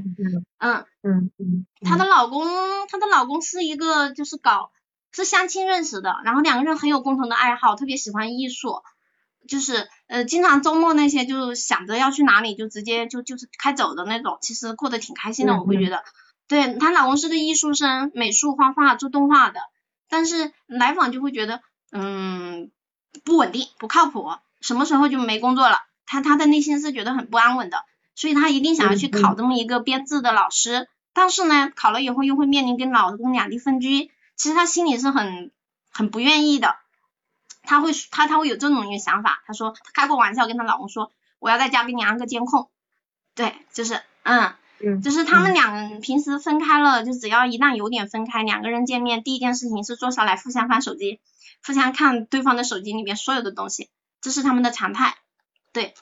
[0.59, 1.66] 嗯嗯嗯。
[1.81, 2.44] 她的老公，
[2.88, 4.73] 她的老公是一个就是搞
[5.11, 8.83] 是相亲认识的，然后两个人很有共同的爱好，特别喜欢艺术，
[9.49, 16.03] 就是呃经常周末那些就想着要去哪里就直接就就是开走的那种，其实过得挺开心的，我会觉得。
[16.49, 19.61] 对她老公是个艺术生，美术画画做动画的。
[20.09, 21.61] 但是来访就会觉得，
[21.92, 22.71] 嗯，
[23.23, 24.31] 不稳定，不靠谱，
[24.62, 25.77] 什么时候就没工作了？
[26.07, 30.88] 她她的内心是觉得很不安稳的，所以她一定想要去考这么一个编制的老师。
[31.12, 35.51] 但是呢，考了以后又会面临跟老公两地分居，其实她心里是很
[35.90, 36.77] 很不愿意的。
[37.68, 42.70] 他会他他会有这种一个想法，他说他开过玩笑跟他老公说，我要在家给你安个监控。
[43.35, 44.54] 对，就是嗯。
[45.02, 51.18] 就是他们两人平时分开了，就只要一旦有点分开，两个人见面第一件事情是坐下来互相翻手机，
[51.66, 55.16] 互相看对方的手机里面所有的东西，这是他们的常态。
[55.72, 55.94] 对，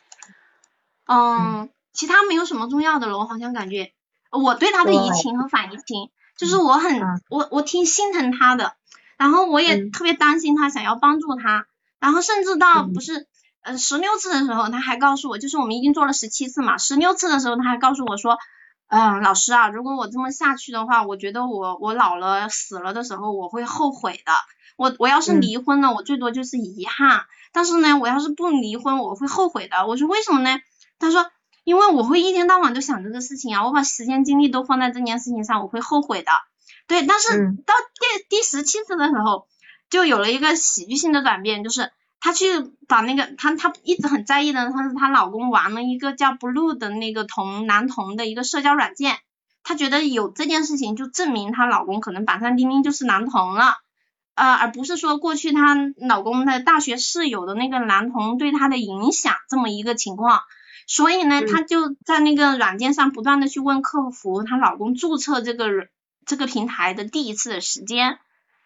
[1.07, 3.94] 嗯，其他没有什么重要的了，我好像感觉
[4.31, 7.00] 我对他的移情和反移情，就是我很
[7.31, 8.76] 我我挺心疼他的，
[9.16, 11.66] 然后我也特别担心他，想要帮助他，
[12.00, 13.26] 然后甚至到不是
[13.62, 18.38] 呃十六次的时候，他还告诉我，就是我们已经做了十七次嘛，十六次的时候他还告诉我说。
[18.88, 24.33] 嗯，老师啊，如果我这么下去的话，我觉得我我老了死了的时候我会后悔的。
[24.76, 27.24] 我我要是离婚了，我最多就是遗憾。
[27.52, 29.88] 但是呢，我要是不离婚，我会后悔的。
[29.88, 30.61] 我说为什么呢？
[31.00, 31.26] 他说，
[31.64, 36.31] 因为我会一天到晚都想这个事情啊，我把时间精力都放在这件事情上，我会后悔的。
[36.87, 39.46] 对，但是到第第十七次的时候，
[39.90, 41.90] 就有了一个喜剧性的转变，就是。
[42.18, 42.46] 她去
[42.88, 49.18] 把那个她她一直很在意的，她是她老公玩了一个叫 Blue 的那个同男同的一个社交软件，
[49.62, 53.75] 她觉得有这件事情就证明她老公可能板上钉钉就是男同了，
[54.35, 60.40] 呃，而不是说过去她老公的大学室友的那个男同对她的影响这么一个情况，
[60.88, 65.68] 所以呢，她就在那个软件上不断的去问客服她老公注册这个
[66.27, 68.19] 这个平台的第一次的时间，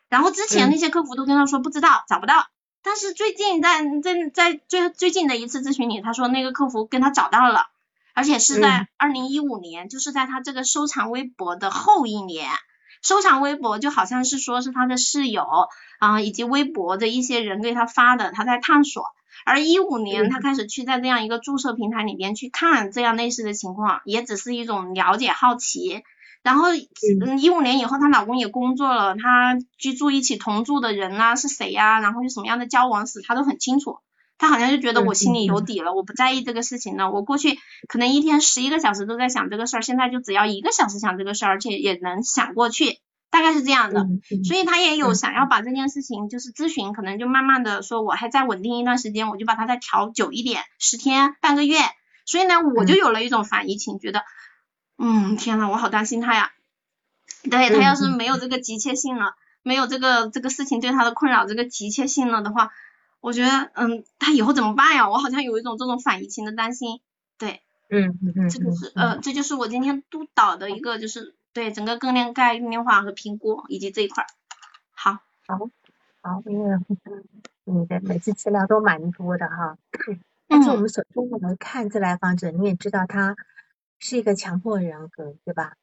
[0.09, 2.47] 然后之前那些客服都跟他说不知道找不到。
[2.83, 7.67] 但是最近在在在最最近的一次咨询里，他说那个客服跟他找到了，
[8.15, 12.49] 而且是在二零一五年，就是在他这个收藏微博的后一年，
[13.03, 15.47] 收藏微博就好像是说是他的室友
[15.99, 19.05] 啊以及微博的一些人给他发的，他在探索。
[19.45, 26.03] 而一五年他开始去在这样一个注册平台里边去看这样类似的情况，也只是一种了解好奇。
[26.43, 32.01] 然后，嗯，一五年以后，她老公也工作了，她居住一起同住的人啊是谁呀？
[32.01, 33.99] 然后有什么样的交往史，她都很清楚。
[34.39, 37.11] 她好像就觉得我心里有底了，我不在意这个事情了。
[37.11, 43.01] 我过去可能一天十一个小时都在想这个事儿，现在就只要一个小时想这个事儿，而且也能想过去，
[43.31, 44.07] 大概是这样的。
[44.43, 51.77] 所以她也有想要把这件事情就是咨询，可能就慢慢的说，我还再稳定一段时间，我就把它再调久一点，十天半个月。
[52.25, 54.23] 所以呢，我就有了一种反移情，觉得。
[55.03, 56.53] 嗯，天呐，我好担心他呀。
[57.51, 62.71] 对他要是没有这个急切性了，没有这个这个事情对他的困扰这个急切性了的话，
[63.21, 65.09] 我觉得，嗯，他以后怎么办呀？
[65.09, 67.01] 我好像有一种这种反移情的担心。
[67.39, 74.27] 对，嗯嗯嗯，这个是，呃，这就是我今天督导的一个，就是对整个更年概念化和评估以及这一块。
[74.93, 75.71] 好，好，
[76.21, 76.79] 好，因为
[77.65, 79.79] 你的每次资料都蛮多的哈。
[80.47, 83.35] 但是我们首先我们看这来访者，你也知道他。
[84.01, 85.77] 是一个强迫人格，对吧？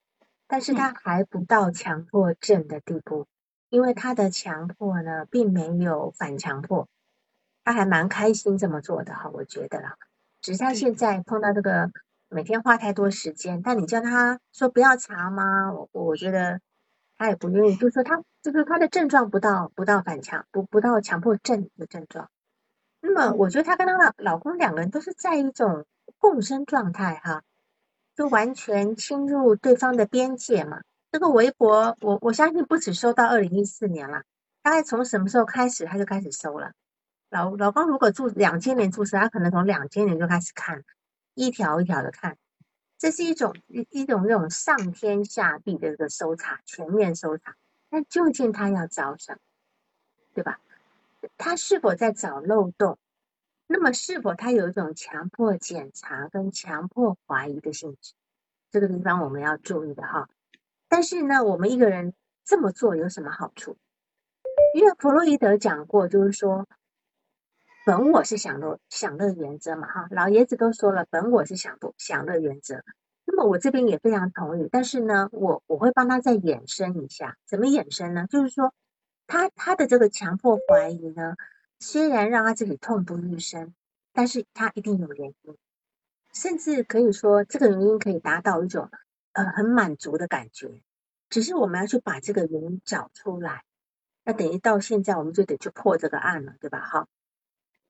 [0.47, 3.27] 但是他还不到强迫症的地步，
[3.69, 6.87] 因为他的强迫呢，并没有反强迫，
[7.63, 9.95] 他还蛮开心这么做的哈，我觉得啦。
[10.41, 11.91] 只是他现在碰到这个
[12.29, 15.71] 每天花太多时间，但你叫他说不要查吗？
[15.73, 16.59] 我我觉得
[17.17, 22.29] 他也不愿意，就是说他就是他的症状不到不到反强不不到强迫症的症状。
[23.01, 25.85] 那么我觉得她跟她老老公两个人都是在一种
[26.17, 27.43] 共生状态哈，
[28.17, 30.81] 就完全侵入对方的边界嘛。
[31.11, 34.23] 这个微博我我相信不止收到二零一四年了，
[34.63, 36.73] 大概从什么时候开始他就开始收了。
[37.29, 40.83] 老老公如果注两千年注册，他可能从两千年就开始看。
[41.35, 42.35] 一条一条的看，
[42.97, 47.55] 这是一种一一种那种上天下地的这个搜查，全面搜查。
[47.91, 49.37] 那究竟他要找什么，
[50.33, 50.59] 对吧？
[51.37, 52.97] 他是否在找漏洞？
[53.67, 58.13] 那么是否他有一种强迫检查跟强迫怀疑的性质？
[58.71, 60.29] 这个地方我们要注意的哈。
[60.87, 62.13] 但是呢，我们一个人
[62.45, 63.77] 这么做有什么好处？
[64.73, 66.67] 因为弗洛伊德讲过，就是说。
[67.85, 72.83] 本我是享乐享乐原则嘛，哈，老爷子都说了，本我是享不享乐原则。
[73.23, 78.27] 那么我这边也非常同意，但是呢，我我会帮他再衍生一下，怎么衍生呢？
[78.29, 78.73] 就是说，
[79.25, 81.37] 他他的这个强迫怀疑呢，
[81.79, 83.73] 虽然让他自己痛不欲生，
[84.13, 85.57] 但是他一定有原因，
[86.33, 88.89] 甚至可以说这个原因可以达到一种
[89.33, 90.81] 呃很满足的感觉，
[91.29, 93.63] 只是我们要去把这个原因找出来，
[94.23, 96.79] 那等于到现在我们就得去破这个案了，对吧？
[96.79, 97.07] 哈。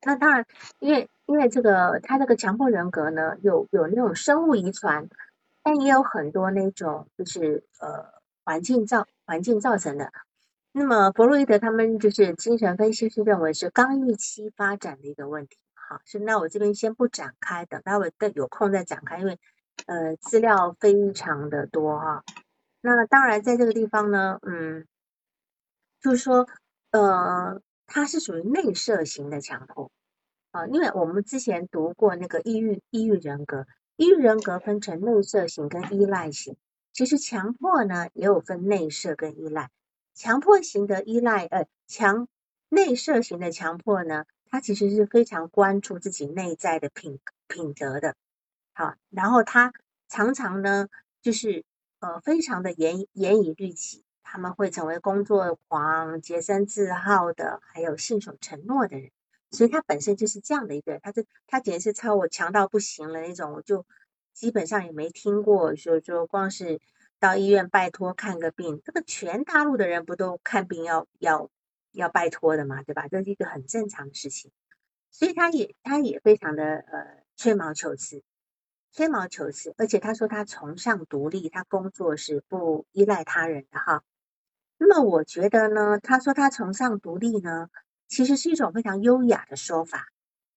[0.04, 0.46] 那当然，
[0.80, 5.10] 因为因为这个他这个强迫人格呢，有有那种生物遗传，
[5.64, 8.06] 但也有很多那种就是呃
[8.44, 10.12] 环境造环境造成的。
[10.78, 15.58] 那么弗洛伊德他们就是精神分析师认为是刚预期发展的一个问题。
[15.74, 19.40] 好，是那我这边先不展开，等待会再有空再展开，因为
[19.88, 22.24] 呃资料非常的多哈。
[22.82, 24.86] 那当然在这个地方呢，嗯，
[26.02, 26.48] 就是说
[26.92, 27.62] 呃。
[27.90, 29.90] 它是属于内射型的强迫
[30.52, 33.66] 啊，因为我们之前读过那个抑郁抑郁人格，
[33.96, 36.58] 抑郁人格分成内射型跟依赖型。
[36.92, 39.70] 其实强迫呢也有分内射跟依赖。
[40.18, 42.28] 强迫型的依赖，呃，强
[42.70, 48.16] 内射型的强迫呢，他其实是非常关注自己内在的品品德的，
[48.74, 49.74] 好，然后他
[50.10, 50.88] 常常呢
[51.22, 51.64] 就是
[52.00, 54.04] 呃非常的严严以律己。
[54.30, 59.10] 他们会成为工作狂、洁身自好的，还有信守承诺的人，
[59.52, 61.00] 所以他本身就是这样的一个人。
[61.02, 63.86] 他这他简直是超我强到不行了那种，我就
[64.34, 66.82] 基本上也没听过说说光是
[67.20, 71.50] 到医院拜托看个病，这个全大陆的人不都看病要要
[71.92, 73.08] 要拜托的嘛，对吧？
[73.08, 74.52] 这是一个很正常的事情，
[75.12, 78.22] 所以他也他也非常的呃吹毛求疵，
[78.92, 84.04] 吹毛求疵，而且他说他崇尚独立，他工作是不依赖他人的哈。
[84.78, 87.70] 那么我觉得呢，他说他崇尚独立呢，
[88.08, 90.08] 其实是一种非常优雅的说法。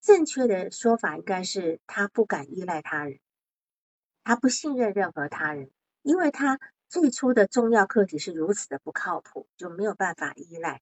[0.02, 3.18] 正确的说法应该是他不敢依赖他人，
[4.24, 5.70] 他不信任任何他人，
[6.02, 10.80] 因为他最初的重要课题是如此的不靠谱，就没有办法依赖。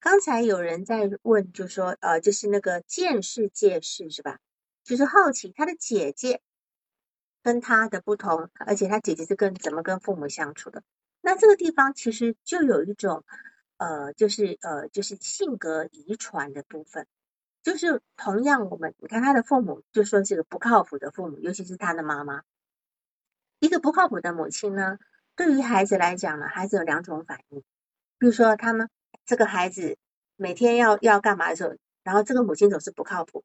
[0.00, 4.38] 刚才有人在问，就说呃，就是那个见识借势是吧？
[4.82, 6.42] 就是好奇他的姐姐
[7.42, 10.82] 跟他的不同，而且他姐姐是跟怎么跟父母相处的。
[11.22, 13.24] 那这个地方其实就有一种，
[13.78, 17.06] 呃，就是呃，就是性格遗传的部分，
[17.62, 22.42] 就是同样我们你看他的父母就说是个不靠谱的父母，尤其是他的妈妈，
[23.64, 24.98] 一个不靠谱的母亲呢，
[25.36, 27.60] 对于孩子来讲呢，孩子有两种反应，
[28.18, 28.90] 比如说他们
[29.24, 29.96] 这个孩子
[30.36, 33.42] 每天要要干嘛的时候，然后这个母亲总是不靠谱，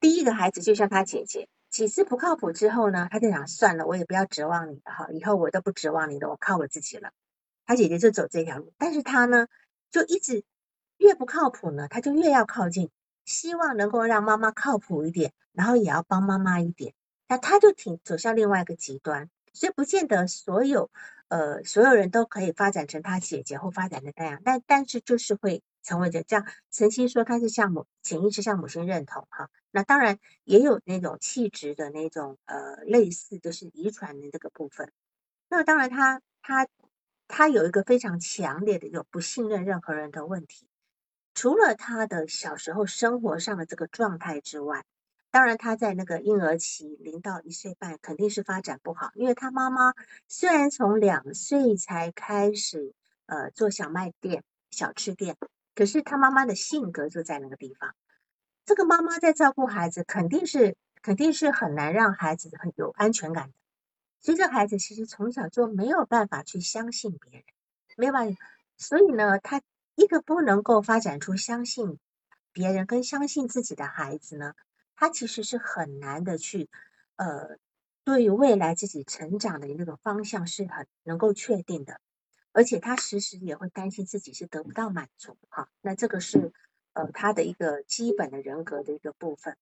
[0.00, 1.46] 第一个孩子就像他姐姐。
[1.68, 7.10] 几次不靠谱之后呢，他就想算了，我也不要指望你了哈，以后我都不指望你了，我靠我自己了。
[7.66, 9.46] 他姐姐就走这条路，但是他呢，
[9.90, 10.42] 就一直
[10.96, 12.90] 越不靠谱呢，他就越要靠近，
[13.26, 16.94] 希望能够让妈妈靠谱一点，然后也要帮妈妈一点。
[17.32, 20.90] 那他就挺走向另外一个极端，所以不见得所有
[21.28, 25.62] 呃所有人都可以发展成他姐姐或发展的那样，但但是就是会。
[25.84, 34.92] 成为的这样，晨曦说他是像母潜意识向母亲认同哈，那当然也有那种气质的那种呃类似，就是遗传的这个部分。
[35.48, 36.68] 那当然他他
[37.26, 40.68] 他有一个非常强烈的有不信任任何人的问题，
[41.34, 44.84] 除了他的小时候生活上的这个状态之外，
[45.32, 49.94] 当然他在那个婴儿期零到一岁半肯定是发展不好，因为他妈妈
[50.28, 52.94] 虽然从两岁才开始
[53.26, 55.36] 呃做小卖店、小吃店。
[55.74, 57.94] 可是他妈妈的性格就在那个地方，
[58.66, 63.54] 这个妈妈在照顾孩子，肯定是肯定是很难让孩子很有安全感的。
[64.20, 67.44] 所以这孩子其实从小就没有办法去相信别人，
[67.96, 68.36] 没有办法。
[68.76, 69.62] 所以呢，他
[69.94, 71.98] 一个不能够发展出相信
[72.52, 74.52] 别人跟相信自己的孩子呢，
[75.02, 76.70] 他其实是很难的去
[77.16, 77.58] 呃
[78.04, 81.98] 对于未来自己成长的那个方向是很能够确定的，
[82.52, 85.68] 而且他时时也会担心自己是得不到满足哈。
[85.80, 86.52] 那这个是
[86.92, 89.56] 呃他的一个基本的人格的一个部分。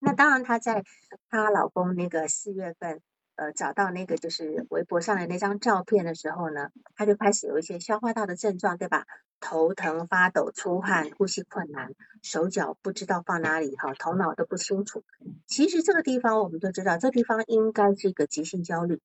[0.00, 0.82] 那当然，她在
[1.30, 3.00] 她老公那个四月份。
[3.36, 9.06] 呃，找到那个就是微博上的那张照片的时候呢，他就开始有一些消化道的症状，对吧？
[9.38, 15.04] 头疼、发抖、出汗、呼吸困难、手脚不知道放哪里，哈，头脑都不清楚。
[15.46, 18.98] 其实这个地方我们都知道，这地方应该是一个急性焦虑。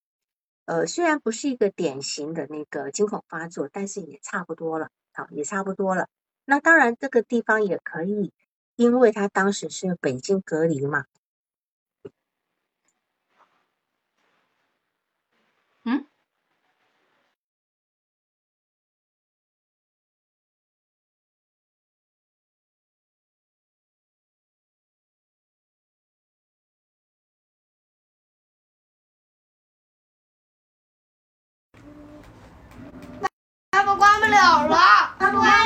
[0.66, 6.08] 呃，虽然不是一个典型的那个惊恐发作，但是也差不多了，好，也差不多了。
[6.46, 8.32] 那当然，这个地方也可以，
[8.78, 11.04] 因为他当时是北京隔离嘛。
[34.32, 35.61] 了了，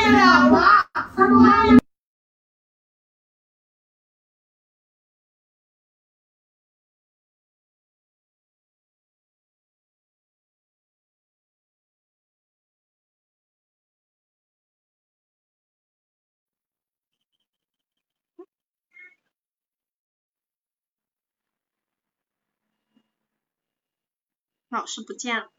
[24.75, 25.49] 老师不见了。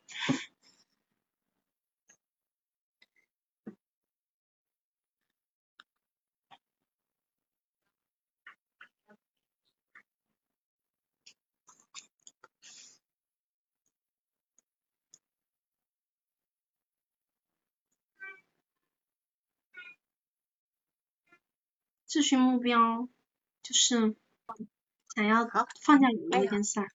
[22.17, 23.07] 咨询目标
[23.63, 24.17] 就是
[25.15, 25.47] 想要
[25.83, 26.89] 放下有一件事儿。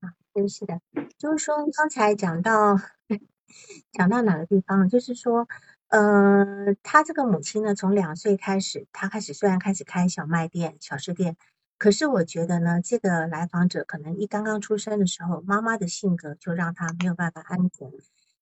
[0.00, 0.80] 啊，真是的，
[1.16, 2.76] 就是说刚才讲到
[3.92, 5.46] 讲到哪个地方，就是说，
[5.90, 11.36] 呃，他这个母亲呢，从两岁开始，他开始虽然开始开小卖店、小吃店，
[11.78, 17.92] 可是我觉得呢，这个来访者可能一刚刚出生的时候，妈妈的性格就让他没有办法安全。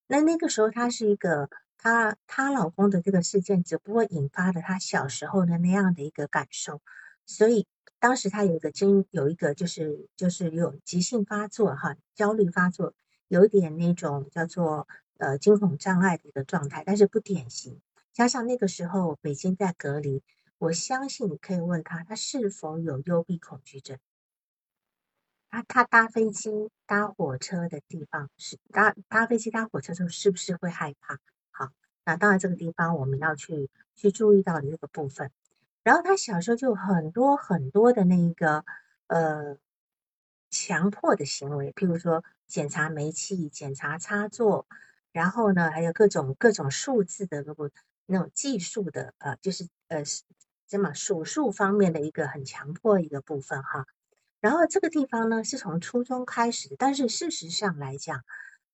[0.07, 1.51] 那那个时候他是一个。
[1.85, 6.81] 她她老公的这个事件，只不过引发了她小时候的那样的一个感受，
[7.27, 7.67] 所以
[7.99, 12.95] 当时她有一个经有一个就是就是有急性发作哈，焦虑发作，
[13.29, 17.83] 有一点那种叫做呃惊恐障碍的一个状态，但是不典型。
[18.15, 20.23] 加上那个时候北京在隔离，
[20.57, 23.99] 我相信你可以问他，他是否有幽闭恐惧症？
[25.51, 26.51] 他他搭飞机
[26.87, 31.19] 搭火车的地方是搭搭飞机搭火车时候是不是会害怕？
[32.05, 35.31] 那当然这个地方我们要去去注意到的这个部分。
[35.83, 38.65] 然后他小时候就很多很多的那一个
[39.07, 39.57] 呃
[40.51, 44.67] 强迫的行为，譬如说检查煤气、检查插座，
[45.13, 47.71] 然后呢还有各种各种数字的那个
[48.07, 50.03] 那种技术的呃，就是呃
[50.67, 53.87] 怎么数数方面的一个很强迫一个部分哈。
[54.41, 58.25] 然后这个地方呢是从初中开始，但是事实上来讲，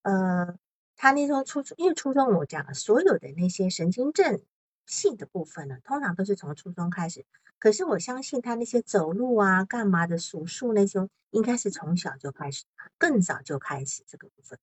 [0.03, 0.57] 呃。
[1.03, 4.42] 他那时候初中，因为初中我讲了所有的那些神经症
[4.84, 7.24] 性的部分呢，通常都是从初中开始。
[7.59, 12.66] 可是我相信他那些走路啊、干嘛的、数数那些，应该是从小就开始，
[12.98, 14.59] 更早就开始这个部分。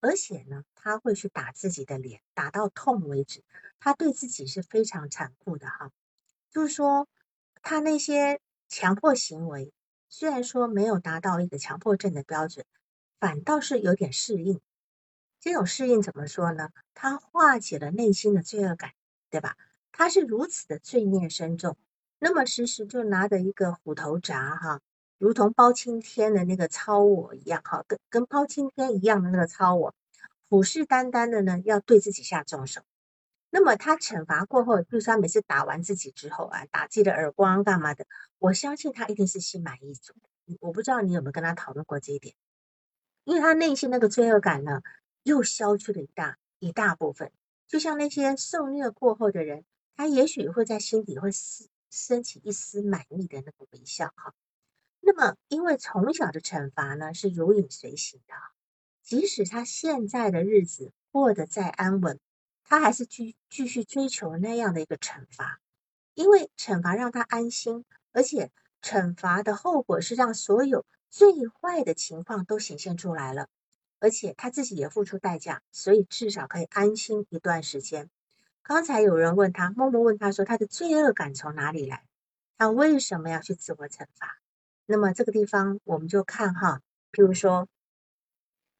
[0.00, 3.44] 而且呢，他会去打自己的脸，打到痛为止。
[3.78, 5.90] 他对自己是非常残酷的哈，
[6.50, 7.06] 就是说
[7.60, 9.70] 他那些强迫行为，
[10.08, 12.64] 虽然说没有达到一个强迫症的标准，
[13.20, 14.58] 反倒是有点适应。
[15.42, 16.70] 这种适应怎么说呢？
[16.94, 18.92] 他化解了内心的罪恶感，
[19.28, 19.56] 对吧？
[19.90, 21.76] 他是如此的罪孽深重，
[22.20, 24.80] 那么时时就拿着一个虎头铡，哈，
[25.18, 29.92] 如同包青天的那个超我一样，哈，跟跟包青天一样的那个超我，
[30.48, 32.82] 虎视眈眈的呢，要对自己下重手。
[33.50, 38.06] 那么他惩罚过后，就是他每次打完自己之后啊，打自己的耳光干嘛的？
[38.38, 40.14] 我相信他一定是心满意足。
[40.60, 42.36] 我不知道你有没有跟他讨论过这一点，
[43.24, 44.82] 因为他内心那个罪恶感呢？
[45.22, 47.32] 又消去了一大一大部分，
[47.68, 49.64] 就像那些受虐过后的人，
[49.96, 54.34] 他也许会在心底会升升起一丝满意的那个微笑哈。
[55.00, 58.34] 那么，因为从小的惩罚呢是如影随形的，
[59.02, 62.20] 即使他现在的日子过得再安稳，
[62.64, 65.60] 他还是继继续追求那样的一个惩罚，
[66.14, 68.50] 因为惩罚让他安心，而且
[68.80, 73.48] 惩罚的后果是让所有最坏的情况都显现出来了。
[74.02, 78.10] 而且他自己也付出代价，所以至少可以安心一段时间。
[78.64, 82.04] 刚才有人问他，默默问他说：“他的罪恶感从哪里来？
[82.58, 84.40] 他为什么要去自我惩罚？”
[84.86, 86.82] 那么这个地方我们就看哈，
[87.12, 87.68] 譬如说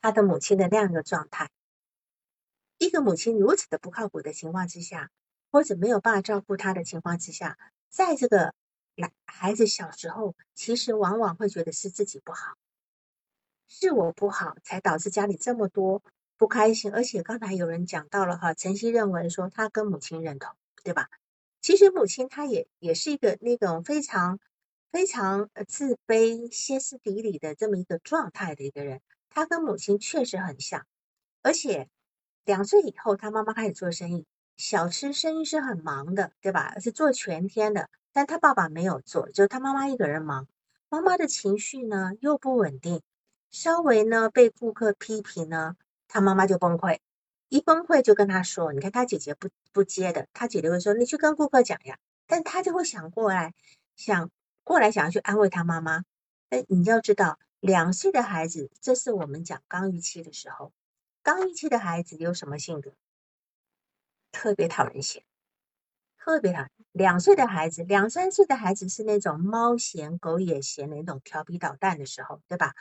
[0.01, 1.51] 他的母亲的那样一个状态，
[2.79, 5.13] 一个母亲如此的不靠谱的情况之下，
[5.53, 7.57] 或者没有办法照顾他的情况之下，
[7.91, 8.55] 在这个
[8.97, 12.57] 来孩子小时候，其实往往会觉得是自己不好，
[13.75, 16.03] 是我不好，才导致家里这么多
[16.37, 16.93] 不开心。
[16.93, 20.55] 而且刚才有人讲到了哈，晨曦认为说他跟母亲认同，
[20.85, 21.09] 对吧？
[21.63, 24.39] 其实母亲她也也是一个那种非常
[24.91, 29.01] 非常自卑、歇斯底里的这么一个状态的一个人。
[29.31, 30.87] 他跟母亲确实很像，
[31.41, 31.89] 而且
[32.45, 34.27] 两岁以后，他妈妈开始做生意，
[34.59, 36.79] 小吃生意是很忙的，对吧？
[36.79, 40.47] 是做全天的，但他爸爸没有做，就他妈妈一个人忙。
[40.91, 43.01] 妈妈的情绪呢又不稳定，
[43.53, 45.77] 稍微呢被顾客批评呢，
[46.09, 46.99] 他妈妈就崩溃。
[47.49, 53.53] 一崩溃就跟他说，你看他姐姐不不接的，他姐姐会说你去跟顾客讲呀，但他就会想过来，
[53.95, 54.31] 想
[54.65, 56.03] 过来想要去安慰他妈妈。
[56.49, 60.73] 哎，你要知道，两岁的孩子，这是我们讲刚预期的时候，
[61.23, 62.95] 刚预期的孩子有什么性格？
[64.31, 65.23] 特别讨人嫌，
[66.17, 66.67] 特别讨。
[66.93, 72.75] 两岁的孩子，两三岁的孩子是那种猫嫌狗也嫌的那种调皮捣蛋的时候，对吧？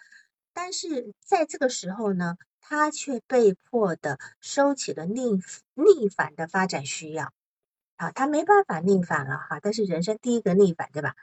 [0.54, 2.38] 但是在这个时候呢？
[2.64, 5.32] 他却被迫的收起了逆
[5.74, 7.34] 逆反的发展需要，
[7.98, 9.60] 啊，他没办法逆反了哈。
[9.60, 11.16] 但是人生第一个逆反，对吧？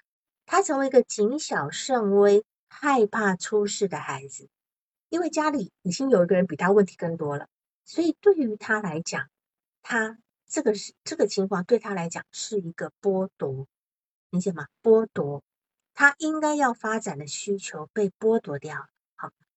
[0.45, 4.51] 他成为一个谨小慎微、害怕出事的孩子，
[5.09, 7.49] 因为家里已经有一个人比他问题更多了，
[7.87, 9.31] 所以对于他来讲，
[9.81, 13.67] 他这个是这个情况对他来讲是一个剥夺，
[14.31, 14.67] 理解吗？
[14.83, 15.43] 剥夺
[15.95, 18.89] 他应该要发展的需求被剥夺掉了。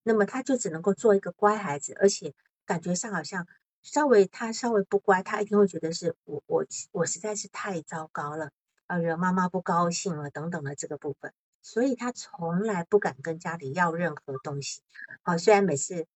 [0.03, 2.33] 那么他就只能够做一个乖孩子，而且
[2.65, 3.47] 感觉上好像
[3.83, 8.51] 稍微他稍微不乖，他一定会觉得是我我我实在是太糟糕了，
[8.87, 14.81] 啊惹妈妈不高兴了等等的这个部分，所以他从来不敢跟家里要任何东西。
[15.21, 16.07] 好，虽然每次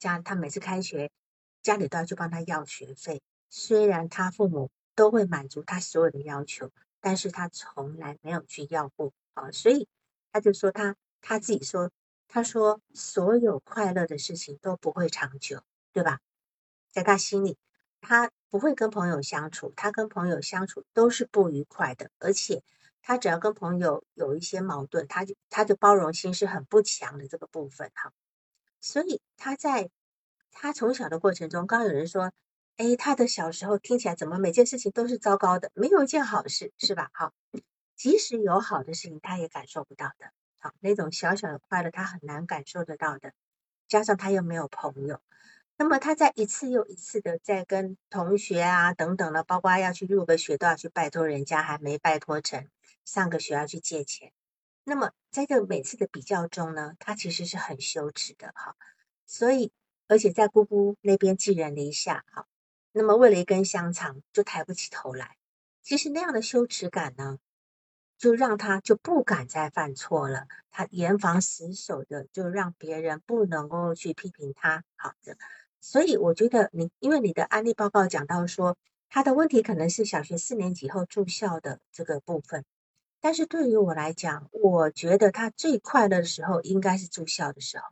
[0.00, 1.12] 家他每次开学，
[1.62, 9.12] 家里都要去帮他要学费，虽然他父母都会满足他所有的要求，但是他从来没有去要过。
[9.34, 9.86] 啊，所以
[10.32, 11.92] 他就说他他自己说。
[12.34, 15.62] 他说：“所有快乐的事情都不会长久，
[15.92, 16.18] 对吧？
[16.90, 17.58] 在他心里，
[18.00, 22.10] 他不会跟朋友相处，他跟朋友相处都是不愉快的。
[22.18, 22.62] 而且，
[23.02, 28.14] 他只要跟朋友有一些矛盾，他就他的包容心是很不强的这个部分哈。
[28.80, 29.90] 所以他在
[30.50, 32.32] 他从小的过程中，刚刚有人说，
[32.78, 37.10] 哎，他的小时候听起来怎么每件事情都是糟糕的，没有一件好事，是吧？
[37.12, 37.34] 好，
[37.94, 40.32] 即使有好的事情，他也感受不到的。”
[40.62, 43.32] 好，那种小小的快乐，他很难感受得到的。
[43.88, 45.20] 加上他又没有朋友，
[45.76, 52.68] 那么他在一次又一次的在跟同学啊等等的，包括要去入个学都要去拜托人家，还没拜托成，
[53.04, 54.32] 上个学要去借钱。
[54.84, 58.76] 那么在这每次的比较中呢，他其实是很羞耻的哈。
[59.26, 59.72] 所以，
[60.06, 62.46] 而且在姑姑那边寄人篱下，哈，
[62.92, 65.36] 那么为了一根香肠就抬不起头来。
[65.82, 67.40] 其实那样的羞耻感呢？
[68.22, 74.84] 就让他就不敢再犯错了，他严防死守的，就让别人不能够去批评他。
[74.94, 75.36] 好的，
[75.80, 78.76] 所以我觉得你，因为你的案例报告讲到说，
[79.08, 82.64] 他的问题可能是小学四年级后住校的这个部分，
[83.20, 87.84] 但是对于我来讲，我觉得他最快乐的时候应该是住校的时候，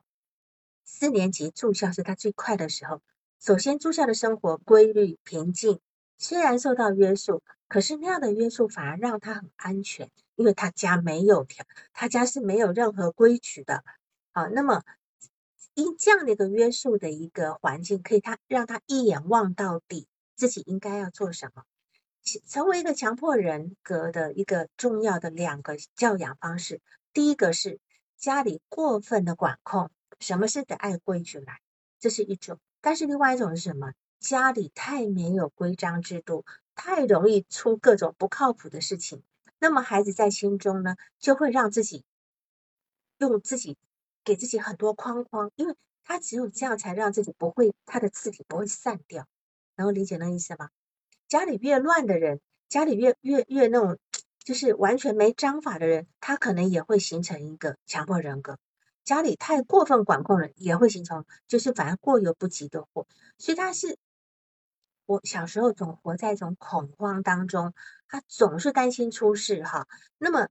[0.85, 3.03] 四年级住校是他最快的时候。
[3.41, 5.81] 首先，住校的生活规律平静，
[6.19, 7.43] 虽然受到约束。
[7.71, 13.85] 可是那样的约束反而让他很安全，因为他家没有条，他家是没有任何规矩的。
[14.33, 14.83] 好，那么
[15.75, 21.63] 因这样的一个约束的一个环境，可以他让他一眼望到底，自己应该要做什么。
[22.49, 26.81] 成为一个强迫人格的一个重要的两个教养方式，
[27.13, 27.79] 第一个是
[28.17, 31.61] 家里过分的管控，什么事得按规矩来，
[32.01, 33.93] 这是一种；但是另外一种是什么？
[34.19, 36.45] 家里太没有规章制度。
[36.83, 39.23] 太容易出各种不靠谱的事情，
[39.59, 42.05] 那么孩子在心中呢，就会让自己
[43.19, 43.77] 用自己
[44.25, 49.27] 给自己很多框框，因为他只有这样才让自己不会他的字体不会散掉，
[49.77, 50.71] 能够理解那意思吗？
[51.29, 53.99] 家里越乱的人，家里越越越那种
[54.43, 58.57] 就是完全没章法的人，他可能也会形成一个强迫人格。
[59.05, 63.07] 家里太过分管控人，也会形成就是反而过犹不及的祸，
[63.37, 63.99] 所以他是。
[65.11, 67.75] 我小时候总活在一种恐慌当中，
[68.07, 69.89] 他总是担心出事哈。
[70.19, 70.47] 那么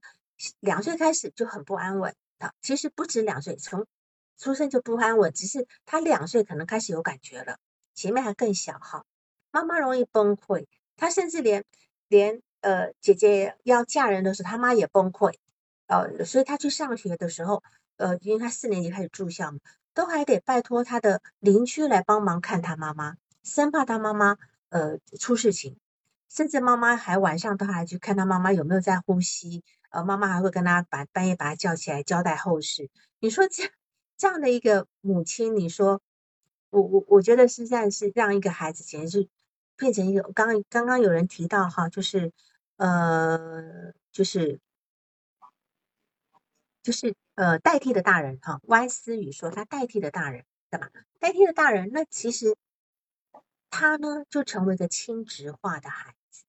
[0.60, 3.86] 两岁开始就很不安稳啊，其实不止两岁，从
[4.36, 7.56] 出生就不安稳，只是他两岁可能开始有感觉了，
[7.94, 9.06] 前面还更小哈。
[9.50, 10.66] 妈妈容易崩溃，
[10.98, 11.64] 他甚至连
[12.08, 15.36] 连呃姐姐要嫁人的时候，他妈也崩溃，
[15.86, 17.62] 呃，所以他去上学的时候，
[17.96, 19.58] 呃，因为他四年级开始住校嘛，
[19.94, 24.36] 都还得拜托他的邻居来帮忙看他妈妈，生怕他妈妈
[24.70, 25.76] 呃出事情，
[26.28, 32.88] 甚至妈妈还晚上都还去看他妈妈有没有在呼吸，呃，妈妈还会跟他把半夜把他叫起来交代后事。
[33.18, 33.70] 你说这
[34.16, 36.00] 这样的一个母亲，你说
[36.70, 39.28] 我我我觉得实在是让一个孩子简直是
[39.76, 42.32] 变成一个刚刚刚刚有人提到哈，就是
[42.76, 44.60] 呃就是
[46.82, 50.90] 就是呃代替的大人哈，歪思雨说他代替的大人对吧？
[51.18, 52.56] 代替的大人，那其实
[53.70, 56.42] 他呢就成为一个亲职化的孩子，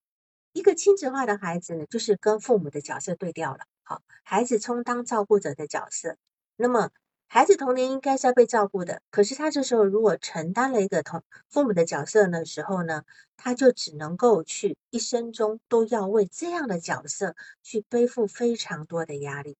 [0.53, 6.17] 一个亲职化的孩子呢，就是跟父母的角色对调了，好，孩子充当照顾者的角色。
[6.57, 6.89] 那么，
[7.27, 13.03] 孩子童年应该是要被照顾的，可是他这时候如果承担了一个同父母的角色的时候呢，
[13.37, 19.55] 他就只能够去一生中都要为这样的角色去背负非常多的压力。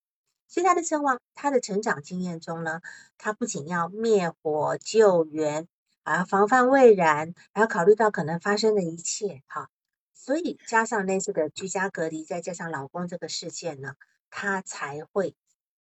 [0.50, 2.82] 所以他的生活，他的成长经验中呢，
[3.18, 5.68] 他不仅要灭火救援，
[6.04, 9.44] 还要防范未然，还要考虑到可能发生的一切。
[9.48, 9.70] 哈，
[10.14, 13.96] 所以加上那次的居家隔离，再加上老公这个事件呢，
[14.30, 15.36] 他才会。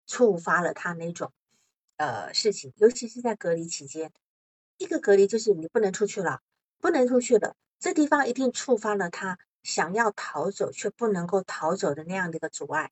[0.06, 1.32] 触发了他那种
[1.96, 4.12] 呃事情，尤其是在隔离期间，
[4.76, 6.42] 一个隔离就是你不能出去了，
[6.78, 12.90] 不能出去了，这地方一定触发了他想要逃走却不能够逃走的那样的一个阻碍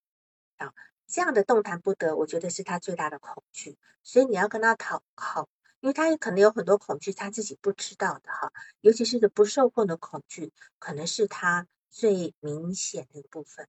[0.57, 0.73] 啊，
[1.07, 5.51] 这样的动弹不得，我觉得是他最大的恐惧，所以你要跟他讨好，
[5.83, 8.53] 因为他可能有很多恐惧他自己不知道的哈，
[8.83, 13.67] 尤其是不受控的恐惧，可能是他最明显的一部分。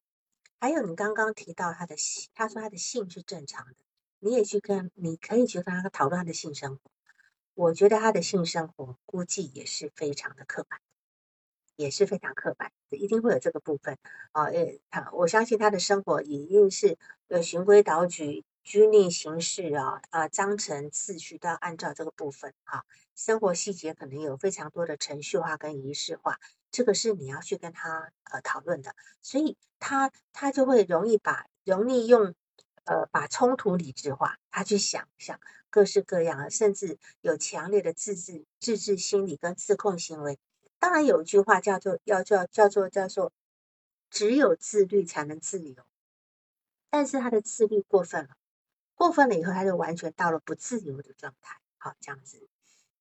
[0.59, 3.73] 还有你刚刚提到他的性，他说他的性是正常的，
[4.19, 6.91] 你也去跟，你可以去跟他讨论他的性生活。
[7.55, 10.79] 我觉得他的性生活估计也是非常的刻板，
[11.75, 13.97] 也是非常刻板，一定会有这个部分
[14.33, 14.51] 啊。
[14.51, 16.95] 也，他我相信他的生活一定是
[17.29, 22.83] 呃循规蹈矩、拘泥形式啊啊，章程次序都要按照这个部分啊。
[23.15, 26.39] 生活细节可能有非常多的程序化跟仪式化。
[26.71, 32.33] 这个是你要去跟他呃讨论的，所以他他就会容易把容易用
[32.85, 35.39] 呃把冲突理智化，他去想想
[35.69, 40.39] 各式各样，甚至有强烈的自制自制心理跟自控行为。
[40.79, 43.31] 当然有一句话叫做要叫叫做叫做
[44.09, 45.75] 只有自律才能自由，
[46.89, 48.35] 但是他的自律过分了，
[49.03, 52.47] 过分了以后他就完全到了不自由的状态，好这样子。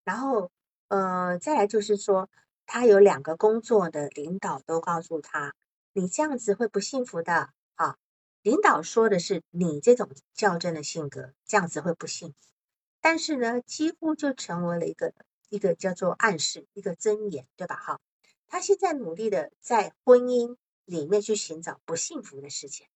[0.04, 0.50] 然后
[0.88, 2.28] 呃再来就是说。
[2.64, 5.52] 他有两个工作的领导都告诉他，
[5.92, 7.98] 你这样子会不幸福的啊。
[8.40, 12.34] 领导说的是你这种较真的性格，这样子会不幸福。
[13.00, 15.12] 但是呢，几乎就成为了一个
[15.50, 17.76] 一个叫做暗示，一个箴言，对吧？
[17.76, 18.00] 哈，
[18.48, 22.86] 他现在努力的在婚姻里面去寻找不幸福的事情，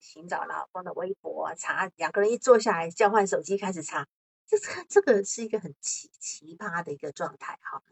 [0.00, 4.06] 寻找老公的微博，查两个人一坐下来交换手机开始查，
[4.46, 7.82] 这这这个是一个很奇奇葩的一个状态，哈。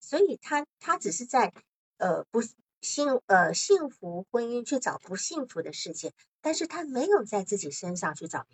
[0.00, 1.52] 所以他他只是在
[1.98, 2.42] 呃不
[2.80, 8.46] 幸呃幸福婚姻去找不幸福的事情，但是他没有在自己身上去找，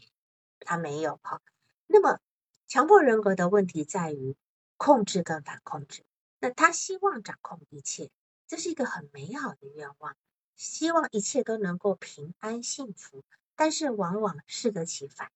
[0.61, 1.41] 他没有哈。
[1.87, 2.21] 那么
[2.67, 4.37] 强迫人格的问题在于
[4.77, 6.05] 控制跟反控制。
[6.41, 8.11] 那他希望掌控一切，
[8.47, 10.15] 这是一个很美好的愿望，
[10.59, 13.23] 希望一切都能够平安幸福，
[13.55, 15.31] 但是往往适得其反，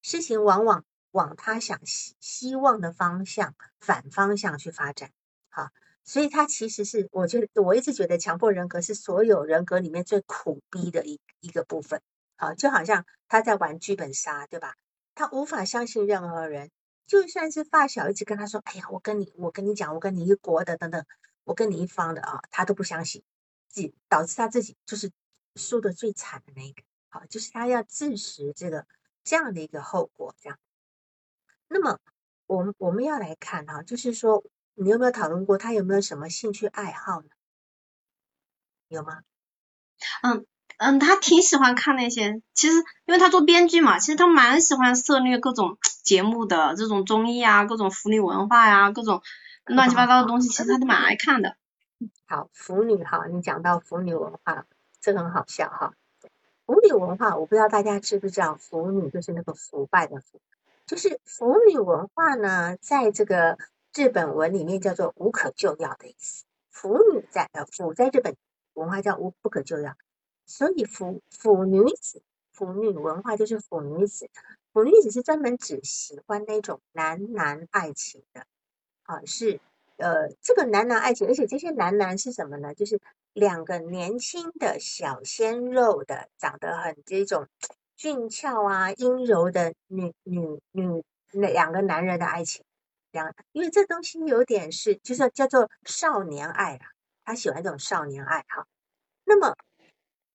[0.00, 5.10] 事情往往往他想希希望的方向反方向去发展。
[5.48, 5.70] 好，
[6.04, 12.00] 所以他其实是，我觉得我一直觉得强迫人格是所有人格里面最苦逼的一一个部分。
[12.36, 14.76] 好，就好像他在玩剧本杀，对吧？
[15.16, 16.70] 他无法相信任何人，
[17.06, 21.04] 就算是发小一直跟他说：“哎呀，我跟你，我跟你讲，我跟你一国的等等，
[21.42, 23.22] 我跟你一方的啊，他都不相信，
[23.72, 25.10] 己导致他自己就是
[25.56, 26.82] 输的最惨的那一个。
[27.08, 28.86] 好，就是他要自食这个
[29.24, 30.34] 这样的一个后果。
[30.40, 30.58] 这样，
[31.68, 31.98] 那么
[32.46, 34.44] 我们我们要来看哈，就是说。
[34.76, 37.28] 你有没有讨论过他有没有什么兴趣爱好呢？
[38.88, 39.20] 有吗？
[40.22, 40.46] 嗯
[40.78, 49.22] 嗯，他挺喜欢看那些，其实因为他做编剧嘛，其实他蛮喜欢涉猎各种节目的，这种综艺啊，各种福利文化呀，各种
[49.66, 51.58] 乱七八糟的东西，其实他都蛮爱看的。
[52.26, 54.66] 好，腐女哈，你讲到腐女文化，
[55.00, 55.94] 这个很好笑哈。
[56.66, 60.40] 腐女文化，我不知道大家知不知道，腐女就是那个腐败的腐，
[60.86, 63.58] 就是腐女文化呢，在这个。
[63.92, 68.36] 日本文里面叫做无可救药的意思，腐女在呃腐在日本
[68.74, 69.96] 文化叫无不可救药，
[70.46, 72.22] 所以腐腐女子
[72.52, 74.30] 腐女文化就是腐女子，
[74.72, 78.46] 腐女子是专门只喜欢那种男男爱情的，
[79.02, 79.60] 啊是
[80.00, 82.74] 呃这个男男爱情，而且这些男男是什么呢？
[82.74, 83.00] 就是
[83.32, 87.46] 两个年轻的小鲜肉的，长得很这种
[87.96, 92.64] 俊俏啊、阴柔的女女女那两个男人的爱情，
[93.12, 96.86] 两，因为这东西有点是，就是叫做少年爱啊，
[97.24, 98.66] 他喜欢这种少年爱哈。
[99.24, 99.54] 那么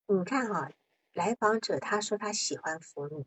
[0.08, 0.70] 你看哈，
[1.14, 3.26] 来访者他说他喜欢腐女，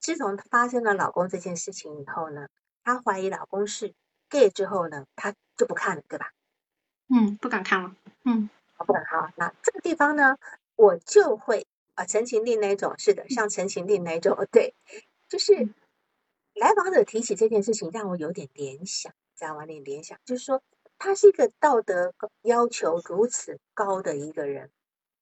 [0.00, 2.48] 自从发生了老公这件事情以后呢，
[2.84, 3.92] 他怀疑老公是
[4.30, 6.32] gay 之后呢，他就不看了，对吧？
[7.08, 7.94] 嗯，不敢看了。
[8.24, 9.32] 嗯，不敢看。
[9.36, 10.36] 那这个地方呢，
[10.74, 14.74] 我就会啊，陈情令那种，是的，像陈情令那种，对，
[15.28, 15.68] 就是
[16.54, 19.64] 来访者提起这件事情，让我有点联想，知道吗？
[19.66, 20.60] 点联想，就是说
[20.98, 24.68] 他是一个道德要求如此高的一个人。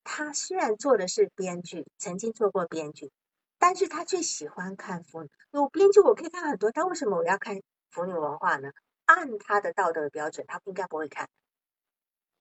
[0.05, 3.11] 他虽然做的是编剧，曾经做过编剧，
[3.59, 5.28] 但是他却喜欢看腐女。
[5.51, 7.61] 我编剧我可以看很多，但为什么我要看
[7.91, 8.72] 腐女文化呢？
[9.13, 11.29] 按他的道德标准，他应该不会看。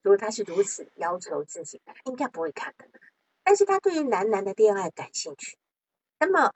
[0.04, 2.88] 如果他是如此要求自己，应该不会看的。
[3.44, 5.58] 但是他对于男男的恋爱感兴趣。
[6.20, 6.54] 那么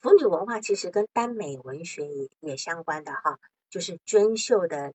[0.00, 3.38] 腐女文化其实跟耽美文学也也相关的哈，
[3.68, 4.92] 就是娟秀的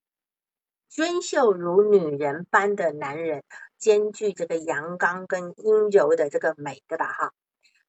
[0.90, 3.44] 娟秀如女人般的男人。
[3.78, 7.12] 兼具这个阳刚跟阴柔的这个美，对吧？
[7.12, 7.34] 哈，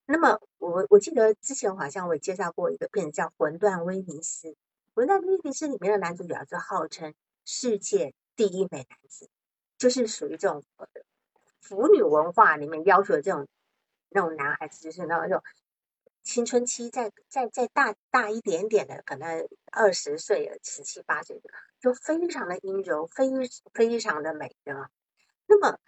[0.04, 4.48] 那么我我记得之前好像我也介绍过一个片子叫《魂断威尼斯》，
[4.96, 9.28] 《魂断威尼斯》里面的男主角就号称世界第一美男子，
[9.76, 10.64] 就是属于这种
[11.60, 13.46] 腐女文化里面要求的这种
[14.08, 15.42] 那种男孩子，就是那种
[16.22, 23.28] 青春期再再再大大一点点的，可能二十岁、十七八岁的，就非常的阴柔，非
[23.74, 24.90] 非常的美，对吧？
[25.46, 25.78] 那么，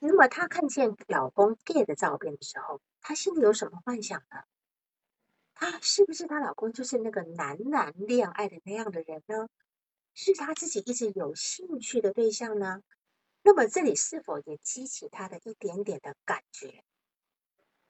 [0.00, 4.44] 那么她看见老公 gay 的照片的时候，她心里有什么幻想呢？
[5.60, 9.46] 她是不是她老公就是那个男男恋爱的那样的人呢？
[10.14, 12.82] 是她自己一直有兴趣的对象呢？
[13.42, 16.82] 那么这里是否也激起她的一点点的感觉？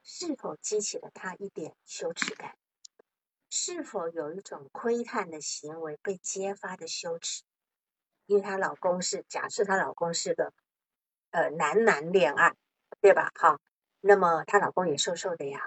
[0.03, 2.57] 是否激起了她一点羞耻感？
[3.51, 7.45] 是否有一种窥探的行为被揭发的羞耻？
[8.27, 10.53] 因为她老公是假设她老公是个。
[11.33, 12.57] 呃，男男恋爱，
[13.01, 13.31] 对吧？
[13.39, 13.61] 好，
[14.01, 15.61] 那么她老公也瘦瘦的呀，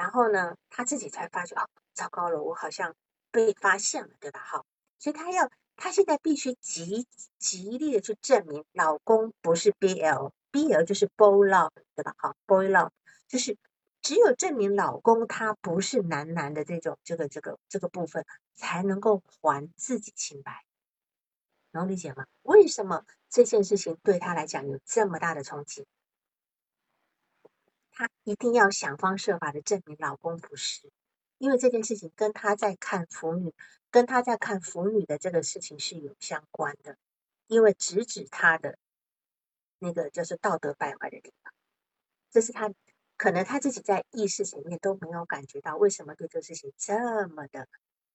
[0.00, 2.96] 然后呢，她自己才发觉，哦，糟糕了，我好像
[3.30, 4.40] 被发现了，对吧？
[4.42, 4.64] 好，
[4.98, 7.06] 所以她要，她现在必须极
[7.38, 12.14] 极力的去证明，老公不是 BL，BL 就是 boy love，对吧？
[12.16, 12.88] 好，boy love
[13.28, 13.58] 就是
[14.00, 18.24] 只有证明老公他不是男男的这种这个这个这个部分，
[18.54, 20.64] 才能够还自己清白。
[21.72, 22.24] 能理解吗？
[22.40, 25.86] 为什么这件事情对他来讲有这么大的冲击？
[28.00, 30.90] 她一定要想方设法的证明老公不是，
[31.36, 33.52] 因为这件事情跟她在看腐女，
[33.90, 36.96] 跟他在看腐女的这个事情是有相关的，
[37.46, 38.78] 因为直指他的
[39.78, 41.52] 那个就是道德败坏的地方，
[42.30, 42.72] 这是他
[43.18, 47.68] 可能他自己在意识层面都没有感觉到，为什么对这个事情这么的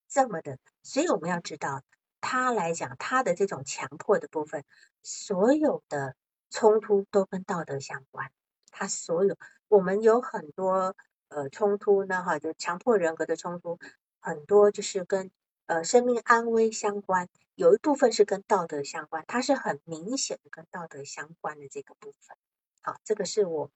[0.08, 1.84] 这么的，所以我们要知道。
[2.22, 4.66] 他来讲，他的这种强迫的部分，
[5.04, 6.16] 所有的
[6.50, 8.32] 冲突都跟道德相关。
[8.76, 9.36] 他所有，
[9.68, 10.96] 我们有很多
[11.30, 13.80] 呃冲突呢，哈，就强迫人格的冲突，
[14.20, 15.32] 很多就是跟
[15.66, 22.38] 呃生命安危相关，有一部分是跟道德相关，它是很明显的跟道德相关的这个部分。
[22.82, 23.72] 好，这个是我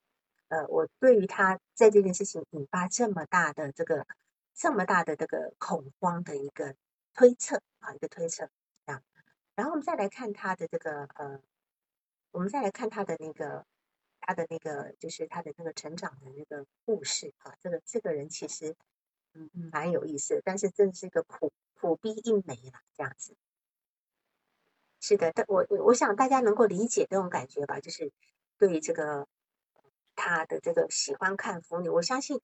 [0.49, 4.05] 呃我对于他在这件事情引发这么大的这个
[4.53, 6.75] 这么大的这个恐慌的一个。
[7.11, 8.49] 推测啊，一个推测
[8.85, 9.01] 啊，
[9.55, 11.41] 然后我们再来看他的这个呃，
[12.31, 13.65] 我们再来看他的那个
[14.19, 18.75] 他的那个就是他的那个成长的那个故事啊，这个这个人其实
[19.33, 23.35] 嗯蛮有意思，但是真是一个苦苦逼一枚了这样子。
[25.01, 28.11] 是的，但我我想大家能够理解这种感觉吧，就是
[28.57, 29.27] 对这个
[30.15, 32.41] 他的这个喜欢看腐女，我相信。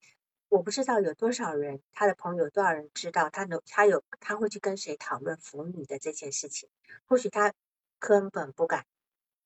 [0.47, 6.69] 我不知道有多少人，他的朋友多少人知道他能，他有他会去跟谁讨论腐女的这件事情？
[7.07, 7.51] 或许他
[7.97, 8.85] 根本不敢，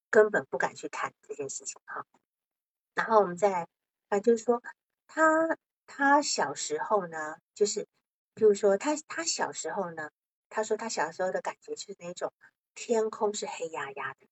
[0.09, 2.05] 根本不敢去谈这件事情哈。
[2.95, 3.67] 然后我们再
[4.09, 4.61] 啊，就是说
[5.07, 7.87] 他他小时候呢，就是
[8.33, 10.11] 比如说他他小时候呢，
[10.49, 12.33] 他说他小时候的感觉是那种
[12.75, 14.27] 天空是黑压压的，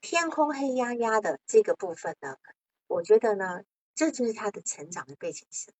[0.00, 2.36] 天空黑压压的这个部分呢，
[2.86, 3.62] 我觉得呢。
[3.94, 5.70] 这就是他的成长的背景是。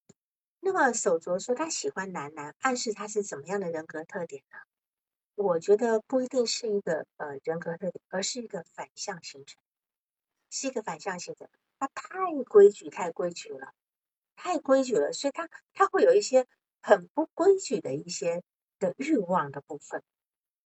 [0.61, 4.59] 那么手镯说他喜欢男男，暗示他是怎么样的人格特点呢？
[5.35, 9.61] 我觉得不一定是一个呃人格特点，而是一个反向形成，
[10.51, 11.49] 是一个反向形成。
[11.79, 13.73] 他太规矩，太规矩了，
[14.37, 16.47] 太规矩了，所以他他会有一些
[16.81, 18.43] 很不规矩的一些
[18.79, 20.03] 的欲望的部分。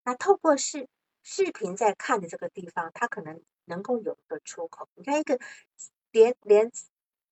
[0.05, 0.89] 那透过视
[1.23, 4.89] 视频在看的这个地方，他可能能够有一个出口。
[4.95, 5.39] 你看一个
[6.11, 6.71] 连连。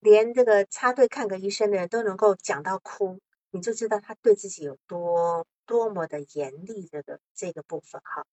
[0.05, 3.21] 连这个插队看个医生的人都能够讲到哭，
[3.53, 6.87] 你就知道他对自己有多多么的严厉。
[6.87, 8.27] 这个这个部分哈，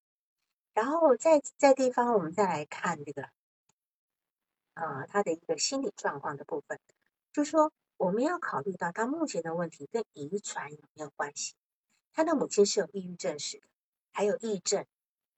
[0.73, 3.30] 然后在在地方我们再来看这个，
[4.73, 6.80] 啊，他的一个心理状况的部分，
[7.32, 11.53] 就说我们要考虑到他目前的问题跟遗传有没有关系。
[12.13, 13.67] 他的母亲是有抑郁症史的，
[14.11, 14.86] 还有抑郁症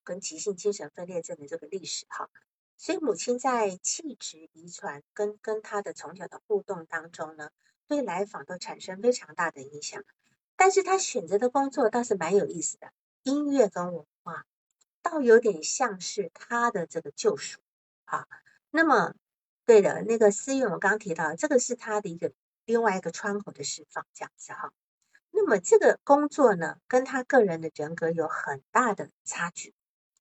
[0.04, 2.30] 跟急性精神分裂症的这个历史哈。
[2.78, 7.52] 所以母亲在气质遗传跟跟他的从小的互动当中呢，
[7.88, 10.04] 对来访都产生非常大的影响。
[10.56, 12.92] 但是他选择的工作倒是蛮有意思的，
[13.24, 14.46] 音乐跟文化，
[15.02, 17.60] 倒有点像是他的这个救赎
[18.06, 18.28] 啊。
[18.70, 19.14] 那么，
[19.66, 22.32] 对的，那个思源我刚提到，这个是他的一个
[22.66, 24.72] 另外一个窗口的释放，这样子哈。
[25.32, 29.74] 那么这个工作呢，跟他个人的人格有很大的差距，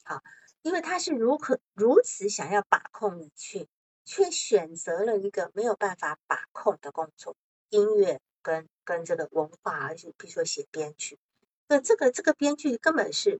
[0.04, 0.22] 好。
[0.62, 3.66] 因为他是如何如此想要把控你，却
[4.04, 7.34] 却选择了一个没有办法把控的工作，
[7.70, 11.16] 音乐跟跟这个文化，而且比如说写编剧，
[11.68, 13.38] 那这个这个编剧根本是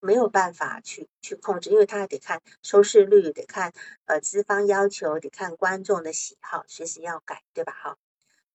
[0.00, 3.72] 没有办法去去控制，因为他还得看收视率，得看
[4.06, 7.72] 呃资方要求，得看观众的喜好，随时要改，对吧？
[7.72, 7.96] 哈，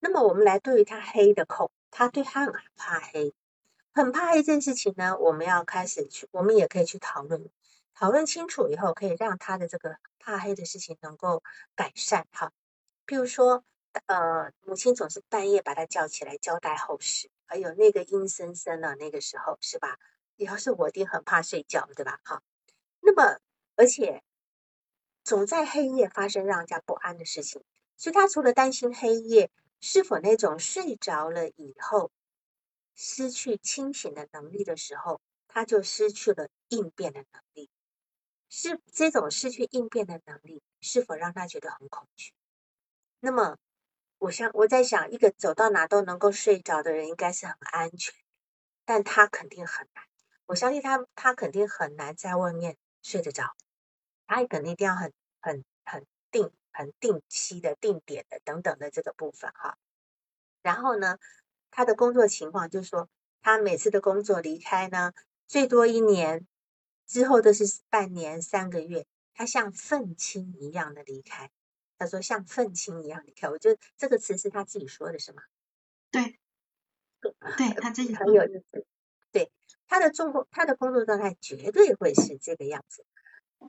[0.01, 3.33] 那么我们来对于他黑的控，他对他很怕黑，
[3.93, 7.49] 很怕黑这件事情呢，我们要开始去，我们也可以去讨论。
[7.93, 11.41] 讨论清楚以后，可以让他的这个怕黑的事情能够
[11.73, 12.51] 改善哈。
[13.07, 13.63] 譬如说，
[14.05, 19.97] 呃，母亲总是半夜把他叫起来交代后事，还有那个阴森森的那个时候是吧？
[20.35, 22.19] 要是我爹很怕睡觉，对吧？
[22.23, 22.41] 哈。
[22.99, 23.39] 那么，
[23.75, 24.23] 而且
[25.23, 27.63] 总在黑夜发生让人家不安的事情，
[27.95, 29.49] 所以他除了担心黑夜
[29.81, 32.11] 是否那种睡着了以后
[32.95, 37.69] 失去清醒的能力的时候，他就失去了应变的能力。
[38.49, 42.31] 是这种失去应变的能力，是否让他觉得很恐惧？
[43.19, 43.57] 那么，
[44.19, 48.13] 我想我在想，一个走到哪都能够睡着的人，应该是很安全，
[48.83, 50.03] 但他肯定很难。
[50.45, 53.55] 我相信他，他肯定很难在外面睡得着。
[54.25, 59.77] 他肯定一定要很、很、很定、很定期的、定点的等等的这个部分哈。
[60.61, 61.17] 然后呢，
[61.69, 63.09] 他的工作情况就是说，
[63.41, 65.13] 他每次的工作离开呢，
[65.47, 66.47] 最多一年。
[67.05, 71.49] 之后都是半年、三个月，他像愤青一样的离开。
[71.97, 75.43] 他说像愤青一样离开，我觉得这个词是他自己说的，是吗？
[76.11, 76.39] 对，
[77.21, 78.85] 对他自己很有意思。
[79.31, 79.51] 对
[79.87, 83.05] 他的工他的工作状态绝对会是这个样子。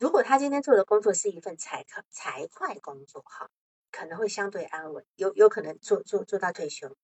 [0.00, 3.50] 如果他今天做的工作是一份财财财会工作，哈，
[3.90, 6.96] 可能会相对安稳，有有可能做做做到退休。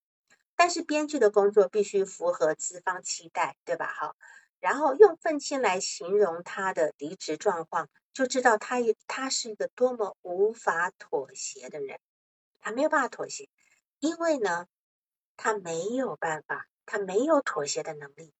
[0.55, 3.87] 但是编剧的工作必须符合资方期待，对吧？
[3.87, 4.15] 哈。
[4.61, 11.99] 然后用愤青来形容他的离职状况，就知道他他是一个多么无法妥协的人。
[12.61, 13.49] 他没有办法妥协，
[13.99, 14.67] 因为呢，
[15.35, 18.31] 他没有办法，他没有妥协的能力。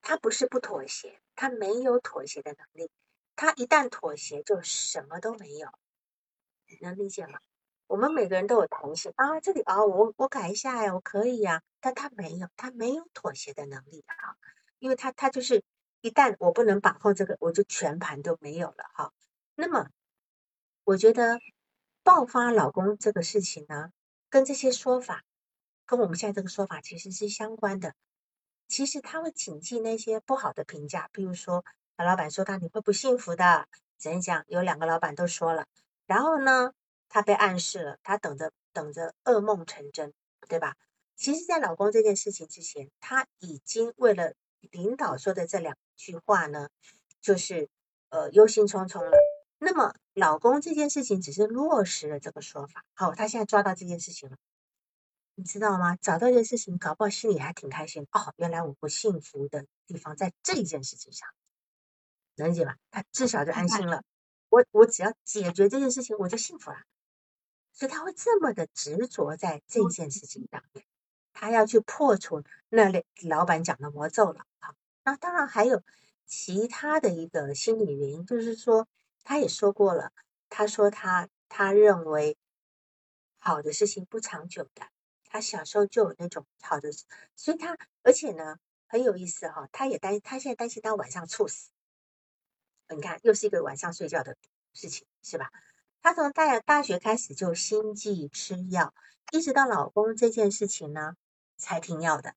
[0.00, 2.90] 他不是不妥协，他没有妥协的能力。
[3.36, 5.68] 他一旦妥协，就什么都没有。
[6.80, 7.40] 能理解吗？
[7.86, 14.34] 我们每个人都有弹性啊，这里啊，我我改一下呀，我可以呀，但他没有，他没有妥协的能力啊。
[14.78, 15.62] 因为他他就是
[16.02, 19.12] 一旦我不能把控这个，我就全盘都没有了哈。
[19.54, 19.88] 那么
[20.82, 21.40] 我觉得
[22.02, 23.92] 爆发老公这个事情呢，
[24.28, 25.22] 跟这些说法，
[25.86, 27.94] 跟我们现在这个说法其实是相关的。
[28.66, 31.64] 其实他会谨记那些不好的评价，比如说
[31.96, 34.44] 老板说他你会不幸福的，怎样讲？
[34.48, 35.66] 有两个老板都说了，
[36.06, 36.72] 然后呢，
[37.08, 40.12] 他被暗示了，他等着等着噩梦成真，
[40.48, 40.74] 对吧？
[41.14, 44.34] 其实，在老公这件事情之前，他已经为了。
[44.70, 46.68] 领导说的这两句话呢，
[47.20, 47.68] 就是
[48.10, 49.10] 呃忧心忡忡了。
[49.58, 54.36] 那么老公这件事情只是落实了这个说法，好，他现在抓到这件事情了，
[55.34, 55.96] 你知道吗？
[55.96, 58.06] 找到一件事情，搞不好心里还挺开心。
[58.10, 61.28] 哦，原来我不幸福的地方在这一件事情上，
[62.36, 62.76] 能理解吧？
[62.90, 64.02] 他至少就安心了。
[64.48, 66.78] 我我只要解决这件事情，我就幸福了。
[67.72, 70.84] 所以他会这么的执着在这件事情上面。
[71.32, 74.74] 他要去破除那类老板讲的魔咒了，好，
[75.04, 75.82] 那当然还有
[76.26, 78.86] 其他的一个心理原因，就是说
[79.24, 80.12] 他也说过了，
[80.48, 82.36] 他说他他认为
[83.38, 84.86] 好的事情不长久的，
[85.24, 86.90] 他小时候就有那种好的，
[87.34, 91.70] 所以他而且呢很有意思哈，他也担他现在担心他晚上猝死，
[92.94, 94.36] 你看又是一个晚上睡觉的
[94.74, 95.50] 事情是吧？
[96.02, 98.94] 他从大大学开始就心悸吃药，
[99.32, 101.16] 一直到老公这件事情呢。
[101.62, 102.34] 才停药的，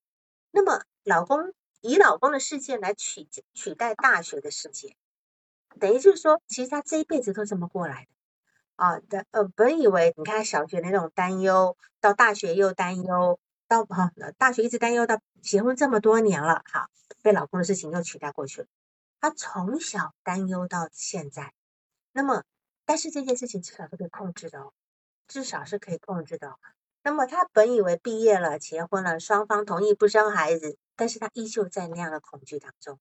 [0.52, 4.96] 那么老公以老公的世界来取取代大学的世界，
[5.80, 8.10] 等于就是说，其实他这一辈子都这么过来的。
[8.76, 16.90] 啊的呃，本以为你看小学那种担忧，到大学又担忧，到哈大学一直担忧到结婚这么多年了，哈，
[17.24, 18.68] 被老公的事情又取代过去了。
[19.20, 21.54] 他从小担忧到现在，
[22.12, 22.44] 那么
[22.86, 24.74] 但是这件事情至少是可以控制的哦，
[25.28, 26.56] 至少是可以控制的。
[27.06, 33.00] 那么他本以为毕业了、结婚了，双方同意不生孩子，但是他依旧在那样的恐惧当中，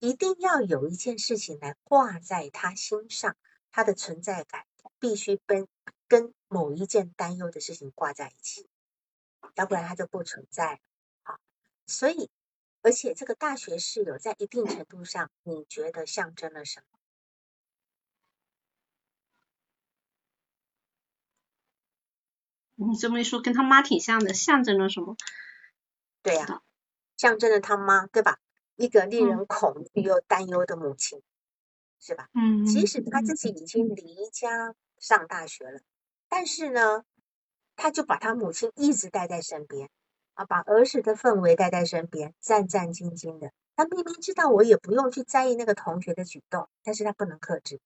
[0.00, 3.36] 一定要有一件事情来挂在他心上，
[3.70, 4.66] 他的存在感
[4.98, 5.68] 必须跟
[6.08, 8.68] 跟某一件担忧的事情挂在一起，
[9.54, 10.80] 要不然他就不存在。
[11.22, 11.38] 好，
[11.86, 12.28] 所以
[12.82, 16.95] 而且这个大学室友在一定程度上，你觉得象征了什么？
[22.76, 25.16] 你这么一说，跟他妈挺像的，象征了什么？
[26.22, 26.60] 对呀，
[27.16, 28.38] 象征了他妈，对吧？
[28.76, 31.22] 一个令人恐惧又担忧的母亲，
[31.98, 32.28] 是吧？
[32.34, 32.66] 嗯。
[32.66, 35.80] 即使他自己已经离家上大学了，
[36.28, 37.04] 但是呢，
[37.76, 39.88] 他就把他母亲一直带在身边，
[40.34, 43.52] 啊，把儿时的氛围带在身边，战战兢兢的。
[43.74, 47.80] 他明明知道我也不用去在意那个同学的举动，但是他不能克制，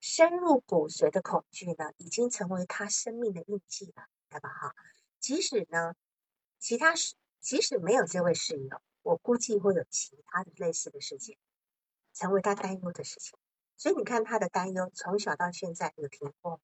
[0.00, 4.04] 深入骨髓的恐惧呢，已经成为他生命的印记了。
[4.38, 4.48] 对吧？
[4.50, 4.74] 哈，
[5.18, 5.94] 即使呢，
[6.58, 11.36] 其他是即使没有这位室友，我估计会有其他的类似的事件，
[12.12, 13.38] 成为他担忧的事情。
[13.76, 16.62] 所以你看他的担忧，从小到现在有停过吗？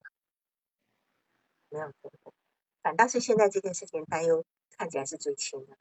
[1.68, 2.35] 没有停过，
[2.83, 4.45] 反倒是现在这件事情担忧
[4.77, 5.77] 看起来是最轻的。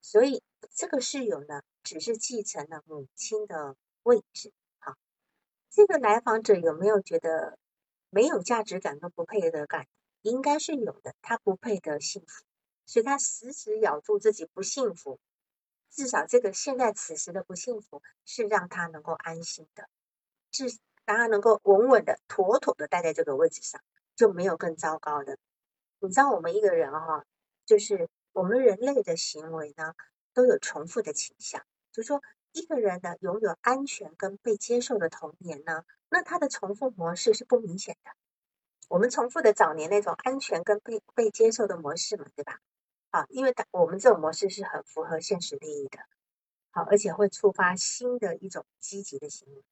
[0.00, 0.42] 所以
[0.74, 4.52] 这个室友呢，只是继承了母亲的位置。
[4.78, 4.96] 好，
[5.70, 7.58] 这个来访者有没有觉得
[8.08, 9.86] 没有价值感跟不配得感？
[10.22, 12.44] 应该是有的，他不配得幸福，
[12.86, 15.18] 所以他死死咬住自己不幸福。
[15.90, 19.88] 至少这个现在此时的不幸福是让他能够安心的，
[20.52, 20.66] 是
[21.04, 23.80] 让他能够稳稳的、妥妥的待在这个位置上，
[24.14, 25.36] 就没有更糟糕的。
[25.98, 27.24] 你知道，我们一个人哈，
[27.66, 29.94] 就是我们人类的行为呢，
[30.32, 31.64] 都有重复的倾向。
[31.92, 38.12] 就说一个人呢，拥有安全跟被接受的童年呢，那他的重复模式是不明显的。
[38.90, 42.58] 我们重复的早年那种安全跟被被接受的模式嘛，对吧？
[43.12, 46.00] 好，因为我们这种模式是很符合现实利益的，
[46.72, 49.62] 好，而且会触发新的一种积极的行为。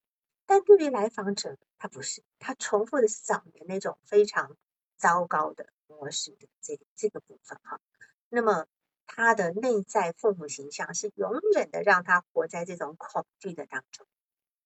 [0.47, 4.57] 但对于来访者，他不是，他重复的是早年那种非常
[4.97, 7.81] 糟糕的模式的这这个部分哈。
[8.29, 8.67] 那么
[9.09, 14.07] 他的内在父母形象是永远的让他活在这种恐惧的当中，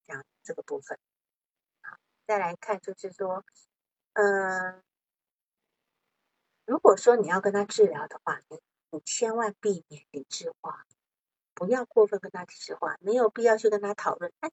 [0.07, 0.99] 这样这个部分。
[1.81, 1.97] 好，
[2.27, 3.43] 再来看就是说。
[4.15, 4.83] 嗯，
[6.67, 8.61] 如果说你要跟他治疗的话，你
[8.91, 10.87] 你千万避免理智化，
[11.55, 14.33] 不要过分跟他理智化，没有必要去跟他讨论。
[14.41, 14.51] 哎，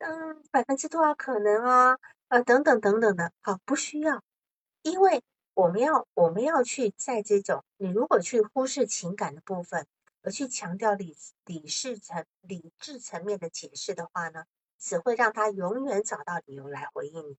[0.00, 1.98] 嗯，百分之多少可能啊？
[2.28, 4.22] 呃，等等等等的，好，不需要，
[4.82, 5.22] 因为
[5.54, 9.86] 我们要我们要去在这种你如果去忽视情感的部分，
[10.22, 14.44] 而去强调理理智层理智层面的解释的话呢，
[14.78, 17.38] 只会让他永远找到理由来回应你。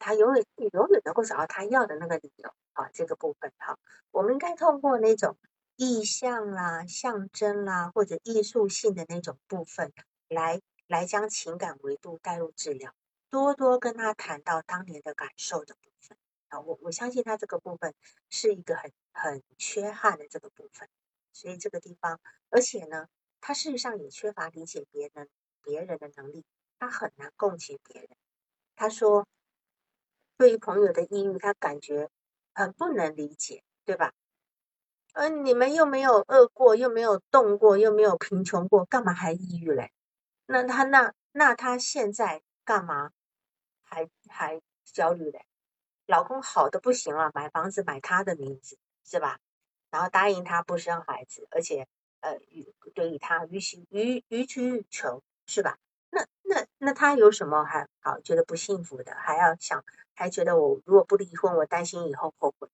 [0.00, 3.78] 他永远永远能够找到他要的那个理由啊，这个部分哈，
[4.10, 5.36] 我们应该通过那种
[5.76, 9.92] 意象啦、象征啦或者艺术性的那种部分
[10.28, 12.94] 来来将情感维度带入治疗，
[13.28, 16.16] 多多跟他谈到当年的感受的部分
[16.48, 17.94] 啊，我我相信他这个部分
[18.30, 20.88] 是一个很很缺憾的这个部分，
[21.34, 23.06] 所以这个地方，而且呢，
[23.42, 25.28] 他事实上也缺乏理解别人
[25.62, 26.42] 别人的能力，
[26.78, 28.08] 他很难共情别人，
[28.74, 29.26] 他说。
[30.40, 32.08] 对于朋友的抑郁，他感觉
[32.54, 34.14] 很不能理解，对吧？
[35.12, 39.92] 嗯，你们又没有饿过，又没有冻过，又没有贫穷过，干嘛还抑郁嘞？
[40.46, 43.10] 那他那那他现在干嘛
[43.82, 45.44] 还还焦虑嘞？
[46.06, 49.38] 老公好的不行了，买房子买他的名字是吧？
[49.90, 51.86] 然后答应他不生孩子，而且
[52.20, 52.38] 呃
[52.94, 55.76] 对于他予取予予取予求是吧？
[56.08, 59.84] 那那那他有什么还好觉得不幸福的，还要想？
[60.20, 62.68] 还觉得我如果不离婚，我担心以后后悔。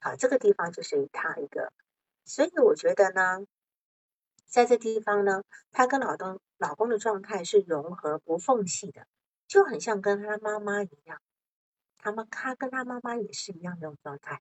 [0.00, 1.70] 好，这个地方就是他一个，
[2.24, 3.44] 所以我觉得呢，
[4.46, 9.06] 在这地方呢，他跟老公老公的状态是融合无缝隙的，
[9.46, 11.20] 就很像跟他妈妈一样。
[11.98, 14.40] 他们他跟他妈妈也是一样这种状态。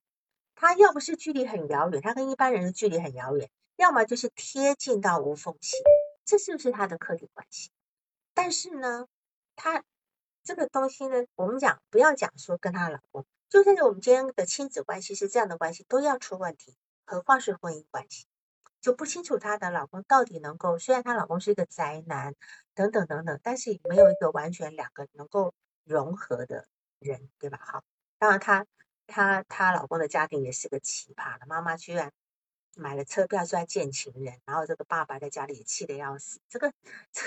[0.56, 5.76] 他要不是距离很遥远，他跟一般人的距离很遥远，要么就是贴近到无缝隙，
[6.24, 7.72] 这是不是他的客体关系？
[8.34, 9.06] 但是呢，
[9.58, 9.84] 他。
[10.46, 18.28] 这个东西呢，我们讲不要讲说跟她老公，就算是我们今天的亲子关系是这样的关系，都要出问题，何况是婚姻关系，
[18.80, 22.36] 就不清楚她的老公到底能够，虽然她老公是一个宅男，
[22.76, 26.68] 等等等等，但是没有一个完全两个能够融合的
[27.00, 27.60] 人，对吧？
[27.64, 27.84] 好，
[28.20, 28.68] 当然她
[29.08, 32.14] 她她老公的家庭也是个奇葩的，妈妈居然
[32.76, 36.74] 买了车票出来见情人，然后这个爸爸在家里也气得要死，这个
[37.12, 37.22] 这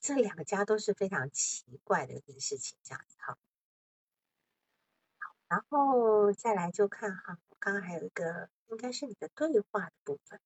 [0.00, 3.38] 这两个家都是非常奇怪的一件事情，这样子哈。
[5.46, 10.40] 然后再来就看哈，刚刚还有一个应该是你的对话的部分。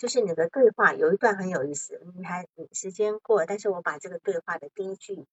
[0.00, 5.24] 就是你的对话有一段很有意思，你还时间过，但是我把这个对话的第一句，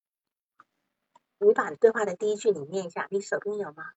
[1.39, 3.93] 你把对话的第一句你念一下，你手边有吗？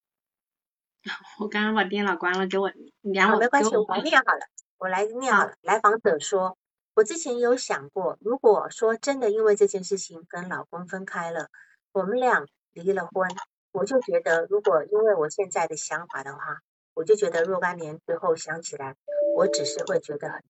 [1.40, 2.70] 我刚刚把电脑关了，给我
[3.00, 4.46] 两我没关系，我来念好了，
[4.78, 5.54] 我来念好了。
[5.62, 6.56] 来访者说，
[6.94, 11.48] 我之前有想过，如果说真的因为这件事情跟老公分开了，
[11.92, 13.28] 我们俩离了婚，
[13.72, 16.60] 我就觉得如果因为我现在的想法的话，
[16.94, 18.94] 我就觉得若干年之后想起来，
[19.34, 20.42] 我只是会觉得很。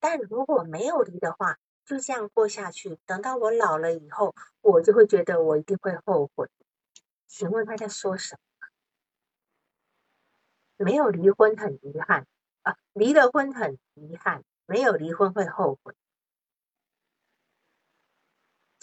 [0.00, 6.48] 但如果没有离的话，就这样过下去，等到我老了以后，我就会觉得我一定会后悔。
[7.28, 8.38] 请问他在说什么？
[10.82, 12.26] 没有离婚很遗憾
[12.62, 15.94] 啊，离了婚很遗憾，没有离婚会后悔。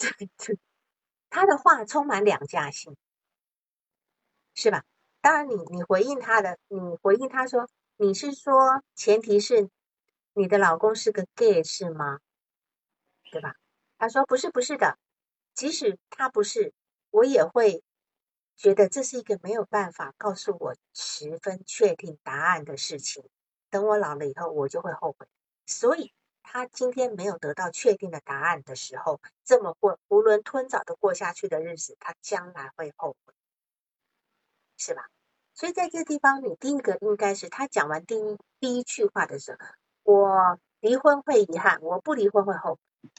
[0.00, 0.08] 这
[0.38, 0.56] 这，
[1.30, 2.96] 他的话充满两价性，
[4.56, 4.82] 是吧？
[5.20, 9.68] 当然，你你回应他的，你回应他说，你是说前提是。
[10.32, 12.20] 你的老公是个 gay 是吗？
[13.32, 13.54] 对吧？
[13.98, 14.96] 他说不是，不是的。
[15.54, 16.72] 即使他不是，
[17.10, 17.82] 我也会
[18.60, 23.24] 觉得这是一个没有办法告诉我十分确定答案的事情。
[23.70, 25.26] 等我老了以后，我就会后悔。
[25.64, 26.12] 所以，
[26.42, 33.32] 他今天没有得到确定的答案的时候，这么过囫囵吞枣的过下去的日子，他将来会后悔，
[34.76, 35.08] 是吧？
[35.54, 39.58] 所以在这地方，你第一个应该是他讲完第一第一句话的时候。
[40.02, 43.10] 我离婚会遗憾，我不离婚会后悔。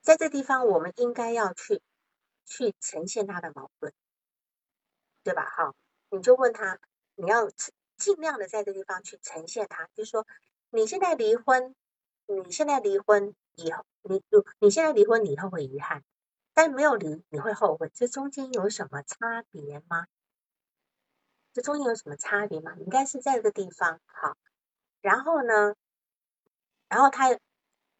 [0.00, 1.82] 在这地方，我们应该要去
[2.48, 3.92] 去呈现他的矛盾，
[5.22, 5.48] 对吧？
[5.48, 5.74] 好，
[6.10, 6.78] 你就问他，
[7.14, 7.48] 你要
[7.96, 10.26] 尽量的在这地方去呈现他，就是说，
[10.70, 11.74] 你现在离婚，
[12.26, 16.02] 你现在离婚以后，你就你现在离婚，你以后会遗憾，
[16.54, 20.06] 但没有离，你会后悔，这中间有什么差别吗？
[21.52, 22.74] 这中间有什么差别吗？
[22.78, 24.36] 应该是在这个地方，好。
[25.00, 25.74] 然后呢？
[26.88, 27.28] 然后他，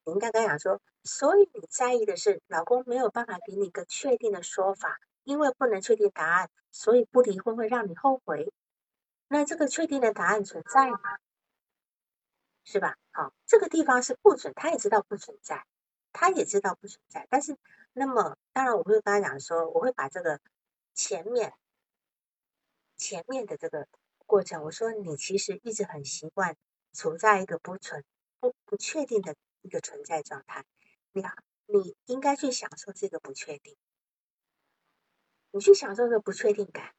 [0.09, 8.51] 你应该跟他讲说，所以你在意的是老公没有办法给你一个确定的说法，因为不能确定答案，所以不离婚会让你后悔。
[9.29, 10.99] 那这个确定的答案存在吗？
[12.65, 12.97] 是吧？
[13.13, 15.67] 好，这个地方是不准，他也知道不存在，
[16.15, 17.27] 他也知道不存在。
[17.29, 17.55] 但是，
[17.93, 20.41] 那么当然我会跟他讲说，我会把这个
[20.95, 21.53] 前面
[22.97, 23.87] 前面的这个
[24.25, 26.57] 过程，我说你其实一直很习惯。
[26.95, 28.03] 处在一个不存
[28.41, 30.65] 不不确定的一个存在状态，
[31.13, 31.35] 你好，
[31.67, 33.77] 你应该去享受这个不确定，
[35.51, 36.95] 你去享受这个不确定感，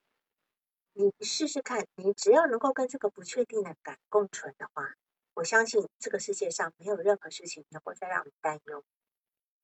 [0.94, 4.96] 你试试看，你只要能够跟这个不确定的感共存的话，
[5.34, 8.84] 我相信这个世界上没有任何事情能够再让你担忧。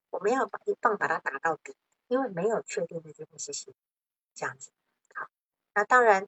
[0.09, 1.75] 我们要把一棒把它打到底，
[2.07, 3.73] 因为没有确定的这件事情，
[4.33, 4.71] 这样子。
[5.13, 5.27] 好，
[5.73, 6.27] 那当然，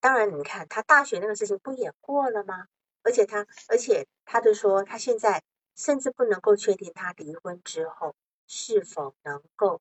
[0.00, 2.66] 当然，你看他大学那个事情不也过了吗？
[3.02, 5.42] 而且他，而且他就说，他现在
[5.78, 8.16] 甚至不能够确定他离婚之后
[8.48, 9.80] 是否能够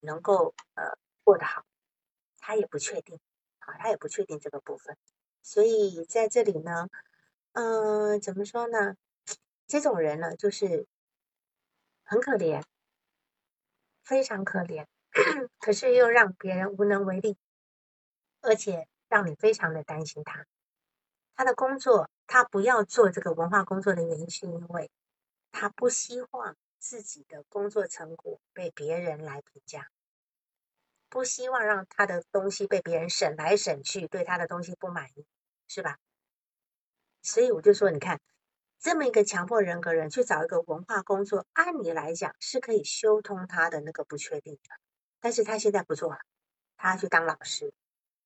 [0.00, 1.64] 能够呃过得好，
[2.40, 3.20] 他也不确定，
[3.60, 4.96] 啊，他也不确定这个部分。
[5.42, 6.88] 所以在这里呢，
[7.52, 8.96] 嗯，怎么说呢？
[9.68, 10.86] 这种人呢，就是
[12.02, 12.64] 很可怜，
[14.02, 14.86] 非常可怜，
[15.60, 17.36] 可是又让别人无能为力，
[18.40, 20.44] 而且让你非常的担心他，
[21.36, 22.10] 他的工作。
[22.30, 24.90] 他不要做这个文化工作的原因，是因为
[25.50, 29.90] 他不希望自己的工作成果被别人来评价，
[31.08, 35.26] 不希望让他的东西被别人审来审去，对他的东西不满意，
[35.66, 35.98] 是吧？
[37.22, 38.20] 所以我就说，你看，
[38.78, 44.76] 这么一个强迫人格人去找一个文化工作，按理来讲是可以修通他的那个不确定的，
[45.20, 46.20] 但是他现在不做了，
[46.76, 47.72] 他去当老师。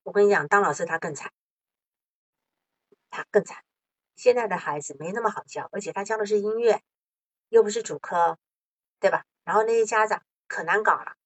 [0.03, 1.32] 我跟你讲，当老师他更惨，
[3.09, 3.65] 他更惨。
[4.15, 6.82] 现在的孩子没那么好教，而且他教的是音乐，
[7.52, 8.38] 又不是主科，
[8.98, 9.26] 对吧？
[9.44, 11.16] 然后那些家长可难搞了，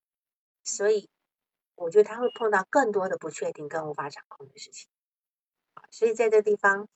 [0.64, 1.08] 所以
[1.76, 4.88] 我觉得他会碰到更多的不确定跟无法掌控的事情。
[5.92, 6.88] 所以在这地方，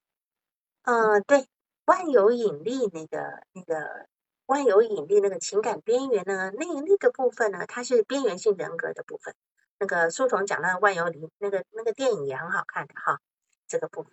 [0.83, 1.47] 嗯，对，
[1.85, 4.09] 万有引力那个那个
[4.47, 9.33] 万有引力那个情感边缘呢，那那个部分呢，它是边缘性人格的部分。
[9.79, 13.21] 那个书童讲的万有引那个那个电影也很好看的哈，
[13.69, 14.11] 这个部分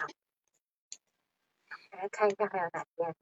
[0.00, 0.06] 好。
[1.90, 3.16] 来看一下还有哪边？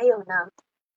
[0.00, 0.50] 还有呢，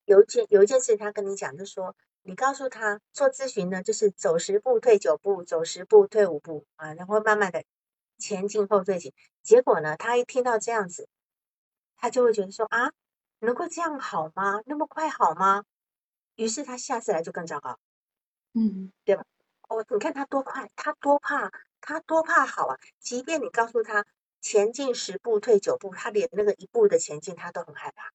[0.06, 7.66] 有件有一件事他跟你讲，就说你告诉他做咨询呢，就是走十步退九步，走十步退五步啊，然后慢慢的
[8.18, 9.14] 前进后退行。
[9.42, 11.10] 结果呢，他一听到这样子，
[11.98, 12.94] 他就会觉得说啊，
[13.40, 14.62] 能够这样好吗？
[14.66, 15.66] 那么快好吗？
[16.36, 17.78] 于是他下次来就更糟糕，
[18.54, 19.26] 嗯，对吧？
[19.68, 21.52] 哦，你看他多快，他多怕，
[21.82, 22.80] 他多怕好啊！
[23.02, 24.06] 即便你告诉他
[24.40, 28.14] 前进十步退九步，他连那个一步的前进他都很害怕。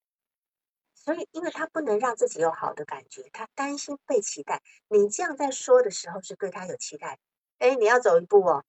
[1.09, 4.63] 所以，因为他不能让自己有好的感觉，他担心被期待。
[4.89, 7.19] 你这样在说的时候，是对他有期待。
[7.57, 8.63] 哎，你要走一步哦，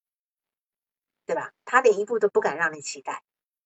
[1.26, 1.52] 对吧？
[1.66, 3.24] 他连一步都不敢让你期待，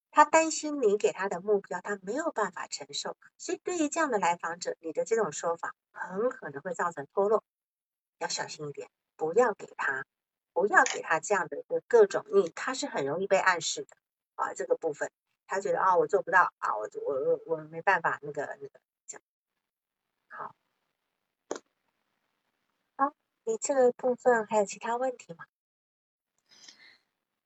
[0.09, 3.15] 他担心你给他的目标他没有办法承受。
[3.37, 7.43] 所以，对于这样的来访者，你的这种说法很可能会造成脱落，
[8.17, 10.03] 要小心一点，不要给他，
[10.51, 13.95] 不要给他这样的一个各种你，他是很容易被暗示的
[14.33, 15.11] 啊，这个部分。
[15.45, 19.23] 他觉得啊，我做不到啊，我我我我没办法，那个那个这样，
[20.29, 20.55] 好，
[22.95, 23.13] 好，
[23.43, 25.45] 你这个部分还有其他问题吗？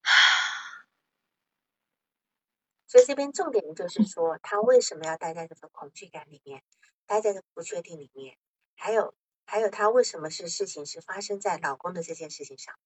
[2.88, 6.64] 所以这边重点就是说，他为什么要待在这个恐惧感里面，
[7.06, 8.38] 待在这不确定里面，
[8.76, 9.14] 还有
[9.46, 12.80] 还有他为什么是事情是发生在老公的这件事情上。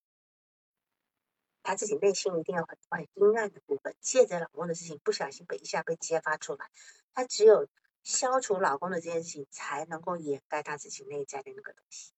[1.63, 6.69] 他自己内心一定要很很阴暗的部分，借着老公的事情不小心被一下被揭发出来，
[7.13, 7.67] 他只有
[8.03, 12.11] 消除老公的这件事情，才能够掩盖他自己内在的那个东西。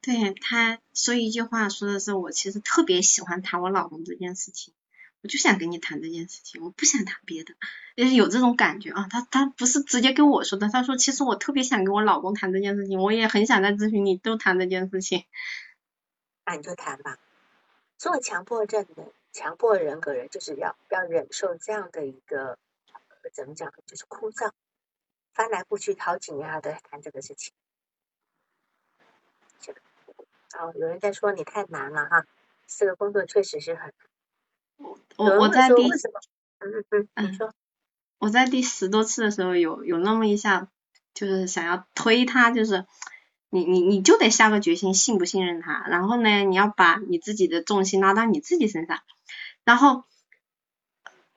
[0.00, 4.74] 对他说一句话，说的是我其实特别喜欢谈我老公这件事情，
[5.20, 7.54] 我就想跟你谈这件事情，我不想谈别的，
[7.96, 9.06] 就是有这种感觉啊。
[9.08, 15.24] 他他不是直接跟我说的，他说其实我特别想跟我老公谈这件事情，我也很想在咨询里都谈这件事情。
[16.44, 17.18] 那你就谈吧。
[17.98, 22.58] 做强迫症的强迫人格人，就是要要忍受这样的一个
[23.32, 24.50] 怎么讲，就是枯燥，
[25.32, 27.52] 翻来覆去好几年还在谈这个事情。
[30.58, 32.26] 哦，有人在说你太难了哈，
[32.66, 33.92] 这个工作确实是很。
[34.78, 34.98] 我
[35.38, 35.88] 我在第
[36.58, 37.54] 嗯嗯嗯，你说
[38.18, 40.68] 我在第十多次的时候有有那么一下，
[41.14, 42.84] 就是想要推他，就是。
[43.54, 45.84] 你你你就得下个决心，信不信任他？
[45.86, 49.02] 然后呢，你要把你自己的重心拉到你自己身上，
[49.62, 50.04] 然后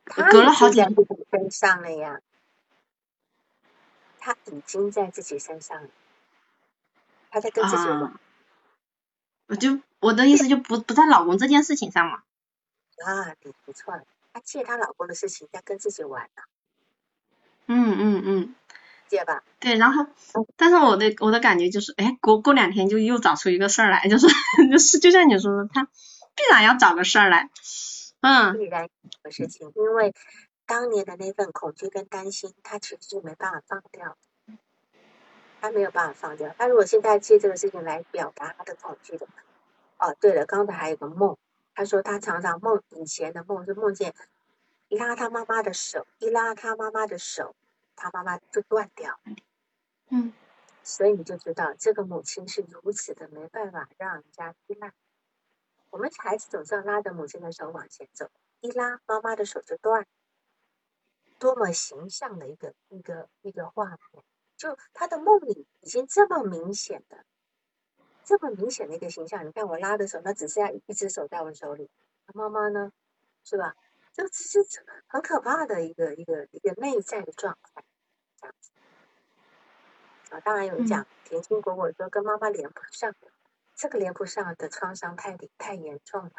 [0.05, 0.95] 隔了好几天
[1.29, 2.21] 身上了呀，
[4.21, 5.89] 他已经在自己身上了，
[7.31, 8.13] 他在跟自己玩。
[9.47, 12.23] 我就我的意思就不不在老公这件事情上嘛。
[13.05, 16.43] 啊，你不错了，他借他老公的事情在跟自己玩呢。
[17.65, 18.55] 嗯嗯嗯。
[19.07, 20.05] 借吧，对，然后，
[20.55, 24.27] 但是我的我的感觉就是，哎，过过两天就又找出一个事儿来，就是
[24.71, 27.49] 就是就像你说的，他必然要找个事儿来，
[28.21, 28.89] 嗯，必然
[29.23, 30.13] 有事情，因为
[30.65, 34.17] 当年的那份恐惧跟担心，他其实是没办法放掉，
[35.61, 36.53] 他没有办法放掉。
[36.57, 39.27] 他如果现在借这个事情来表达他的恐惧的，
[39.99, 41.37] 哦，对了，刚才还有个梦，
[41.73, 44.13] 他说他常常梦以前的梦，就梦见
[44.89, 47.55] 拉他妈妈的手，一拉他妈妈的手。
[47.95, 49.19] 他妈妈就断掉，
[50.09, 50.33] 嗯，
[50.83, 54.93] 所以你就知道这个母亲是如此的没办法让人家依赖。
[55.89, 60.05] 我们孩子总是要拉着母亲的手往前走，一拉妈妈的手就断，
[61.39, 64.23] 多么形象的一个一个一个画面！
[64.57, 67.25] 就他的梦里已经这么明显的，
[68.23, 69.45] 这么明显的一个形象。
[69.45, 71.89] 你看我拉的手，那只剩下一只手在我手里，
[72.27, 72.91] 他妈妈呢，
[73.43, 73.75] 是吧？
[74.15, 77.83] 就其实很可怕的一个一个一个内在的状态，
[78.39, 78.71] 这样子
[80.29, 83.13] 啊，当然有人讲甜心果果说跟妈妈连不上，
[83.75, 86.31] 这个连不上的创伤太太严重了。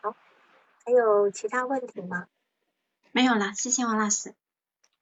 [0.00, 0.14] 好，
[0.84, 2.28] 还有其他问题吗？
[3.10, 4.36] 没有了，谢谢王老师。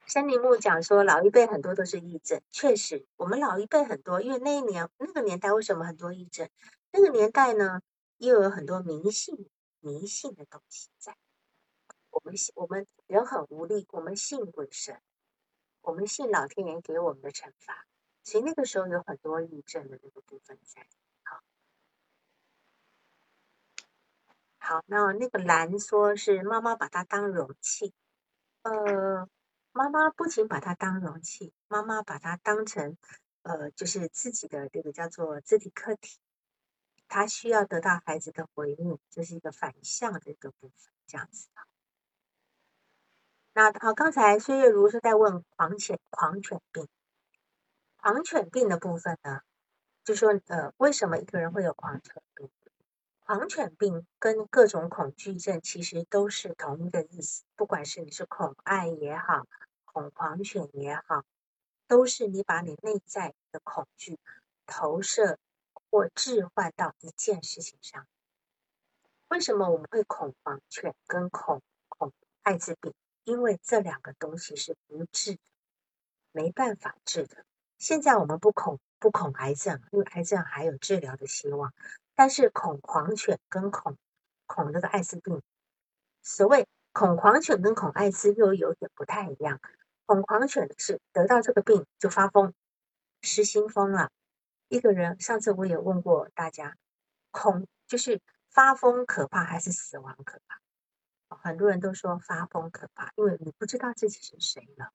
[0.07, 6.49] 森林木讲说老一辈很多都是癔症，确实我们老一辈很多，因为那一年那个年代为什么很多癔症？
[6.91, 7.83] 那个年代呢
[8.17, 9.47] 又有很多迷信。
[9.81, 11.17] 迷信的东西在，
[12.11, 15.01] 我们信我们人很无力，我们信鬼神，
[15.81, 17.85] 我们信老天爷给我们的惩罚，
[18.23, 20.87] 所以那个时候有很多抑郁症的那个部分在。
[21.23, 21.41] 好，
[24.59, 27.93] 好，那那个蓝说是妈妈把它当容器，
[28.61, 29.27] 呃，
[29.71, 32.97] 妈妈不仅把它当容器，妈妈把它当成
[33.41, 36.19] 呃，就是自己的这个叫做自体客体。
[37.11, 41.49] 他需要得到孩子的回应，这是一个反向的一个部分，这样子。
[43.51, 46.87] 那好，刚才孙月如是在问狂犬狂犬病，
[47.97, 49.41] 狂犬病的部分呢，
[50.05, 52.49] 就说呃，为什么一个人会有狂犬病？
[53.19, 59.45] 狂犬病跟各种恐惧症其实都是同一个意思，不管是你是恐爱也好，
[59.83, 61.25] 恐狂犬也好，
[61.87, 64.17] 都是你把你内在的恐惧
[64.65, 65.37] 投射
[65.91, 68.07] 或置换到一件事情上。
[69.27, 72.11] 为什么我们会恐慌犬跟恐恐
[72.41, 72.93] 艾滋病？
[73.23, 75.37] 因为这两个东西是不治，
[76.31, 77.45] 没办法治的。
[77.77, 81.73] 现在我们不恐不恐癌症，因为癌症还有治疗的希望。
[82.15, 83.97] 但是恐狂犬跟恐
[84.47, 85.41] 恐这个艾滋病，
[86.23, 89.59] 所谓恐狂犬跟恐艾滋又有点不太一样。
[90.05, 92.53] 恐狂犬是得到这个病就发疯，
[93.21, 94.11] 失心疯了。
[94.71, 96.77] 一个人上次我也问过大家，
[97.29, 100.61] 恐就是发疯可怕还是死亡可怕？
[101.35, 104.93] 很多人都说发疯可怕，因为你不知道自己是谁了。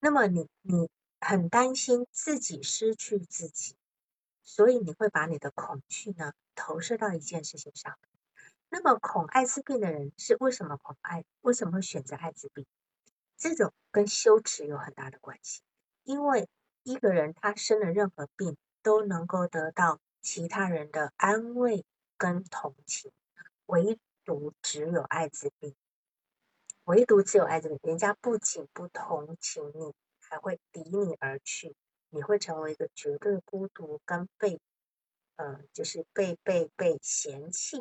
[0.00, 0.90] 那么你你
[1.20, 3.76] 很担心自己失去自己，
[4.42, 7.96] 所以你会把你的恐惧呢投射到一件事情上。
[8.70, 11.24] 那么恐艾滋病的人是为什么恐艾？
[11.42, 12.66] 为什么会选择艾滋病？
[13.36, 15.62] 这种跟羞耻有很大的关系。
[16.02, 16.48] 因为
[16.82, 21.84] 一个人他生了任何病，都能够得到其他人的安慰
[22.16, 23.12] 跟同情，
[23.66, 25.74] 唯独只有艾滋病。
[26.84, 31.76] 唯独只有艾滋病，人家不仅不同情你，还会离你而去，
[32.10, 34.60] 你会成为一个绝对孤独跟被，
[35.36, 37.76] 呃，就是被被被嫌弃，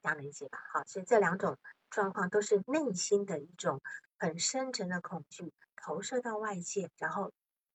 [0.00, 0.58] 这样理解吧？
[0.72, 1.58] 好，所以这两种
[1.90, 3.80] 状况都是内心的一种
[4.16, 7.32] 很深沉的恐惧，投射到外界，然后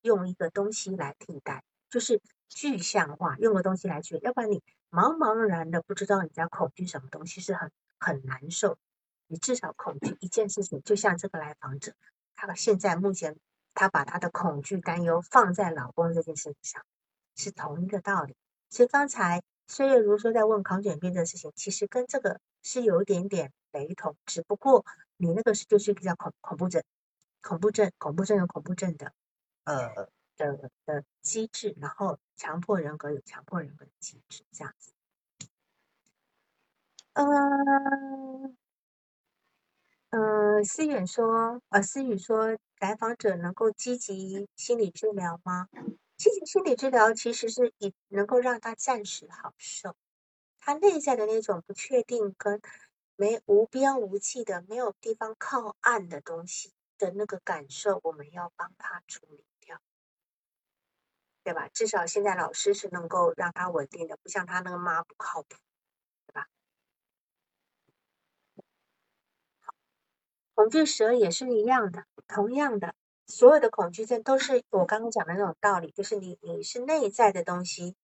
[0.07, 8.77] 用一个东西来替代，就是具象化，用个东西来去，要不然你茫茫然的不知道你在恐惧什么东西，是很很难受。
[9.27, 11.93] 你至少恐惧一件事情，就像这个来访者，
[12.35, 13.37] 他现在目前
[13.73, 16.81] 他把他的恐惧担忧放在老公这件事情上，
[17.35, 18.35] 是同一个道理。
[18.69, 24.85] 所以刚才岁月如说在问狂犬病的事情，其实跟这个是有一点点雷同，只不过
[25.17, 26.81] 你那个是就是比较恐恐怖症，
[27.41, 29.11] 恐怖症恐怖症有恐怖症的
[29.67, 34.91] 呃的的机制，然后强迫人格有强迫人格的机制，这样子，
[37.15, 38.57] 嗯。
[40.11, 45.67] 嗯，思远说，呃，思雨说，来访者能够积极心理治疗吗？
[46.15, 49.95] 积极心理治疗其实是以能够让他暂时好受，
[50.59, 52.61] 他内在的那种不确定跟
[53.17, 59.43] 没无边无际的没有地方靠岸的东西的那个感受，我们要帮他处理，
[61.47, 61.69] 对吧？
[61.73, 65.55] 至少现在老师是能够让他稳定的，不像他那个妈不靠谱。
[66.27, 66.45] 对吧？
[69.61, 69.73] 好
[70.55, 72.95] 恐惧蛇也是一样的，同样的，
[73.27, 77.95] 所有的恐惧症都是我刚刚讲的那种道理，就是你你是内在的东西，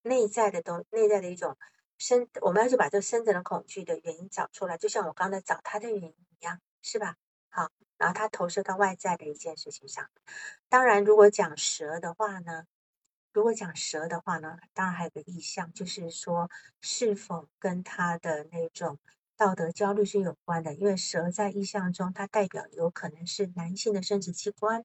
[0.00, 1.58] 内在的东，内在的一种
[1.98, 7.16] 深，我们要去把这深层的恐惧的原因找出来，就像我刚才找他的原因一样，是吧？
[7.50, 10.08] 好，然后它投射到外在的一件事情上。
[10.70, 12.64] 当然，如果讲蛇的话呢，
[13.36, 16.50] 如果讲蛇的话呢，当然还有个意象，就是说
[16.80, 18.98] 是否跟他的那种。
[19.36, 24.82] 道德焦虑是有关的，因为蛇在意象中，它代表有可能是男性的生殖器官，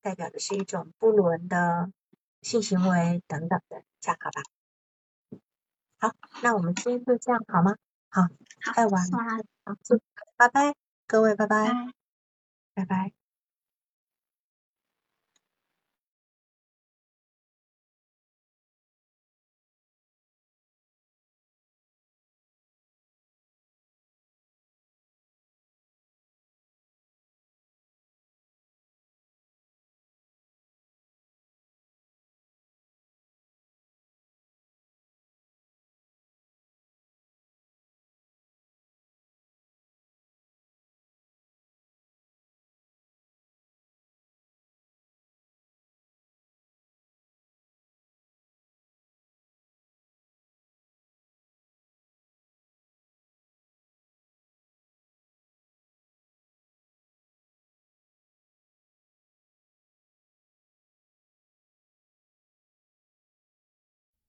[0.00, 1.92] 代表的是一种不伦的
[2.40, 4.42] 性行为等等的，这样好吧？
[5.98, 7.76] 好，那我们今天就这样好吗？
[8.08, 8.22] 好，
[8.74, 9.74] 太晚了，好，
[10.38, 10.74] 拜拜，
[11.06, 11.92] 各位，拜拜，
[12.72, 13.23] 拜拜。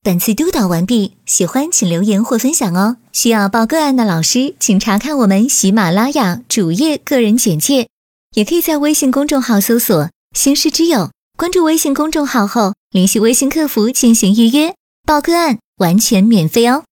[0.05, 2.97] 本次督导完毕，喜欢请留言或分享哦。
[3.11, 7.87] 需要报个案的老师，请查看我们喜马拉雅主页个人简介，
[8.35, 14.75] 也可以在微信公众号搜索“星师之友”，关注微信公众号后联系微信客服进行预约
[15.07, 16.83] 报个案，完全免费哦。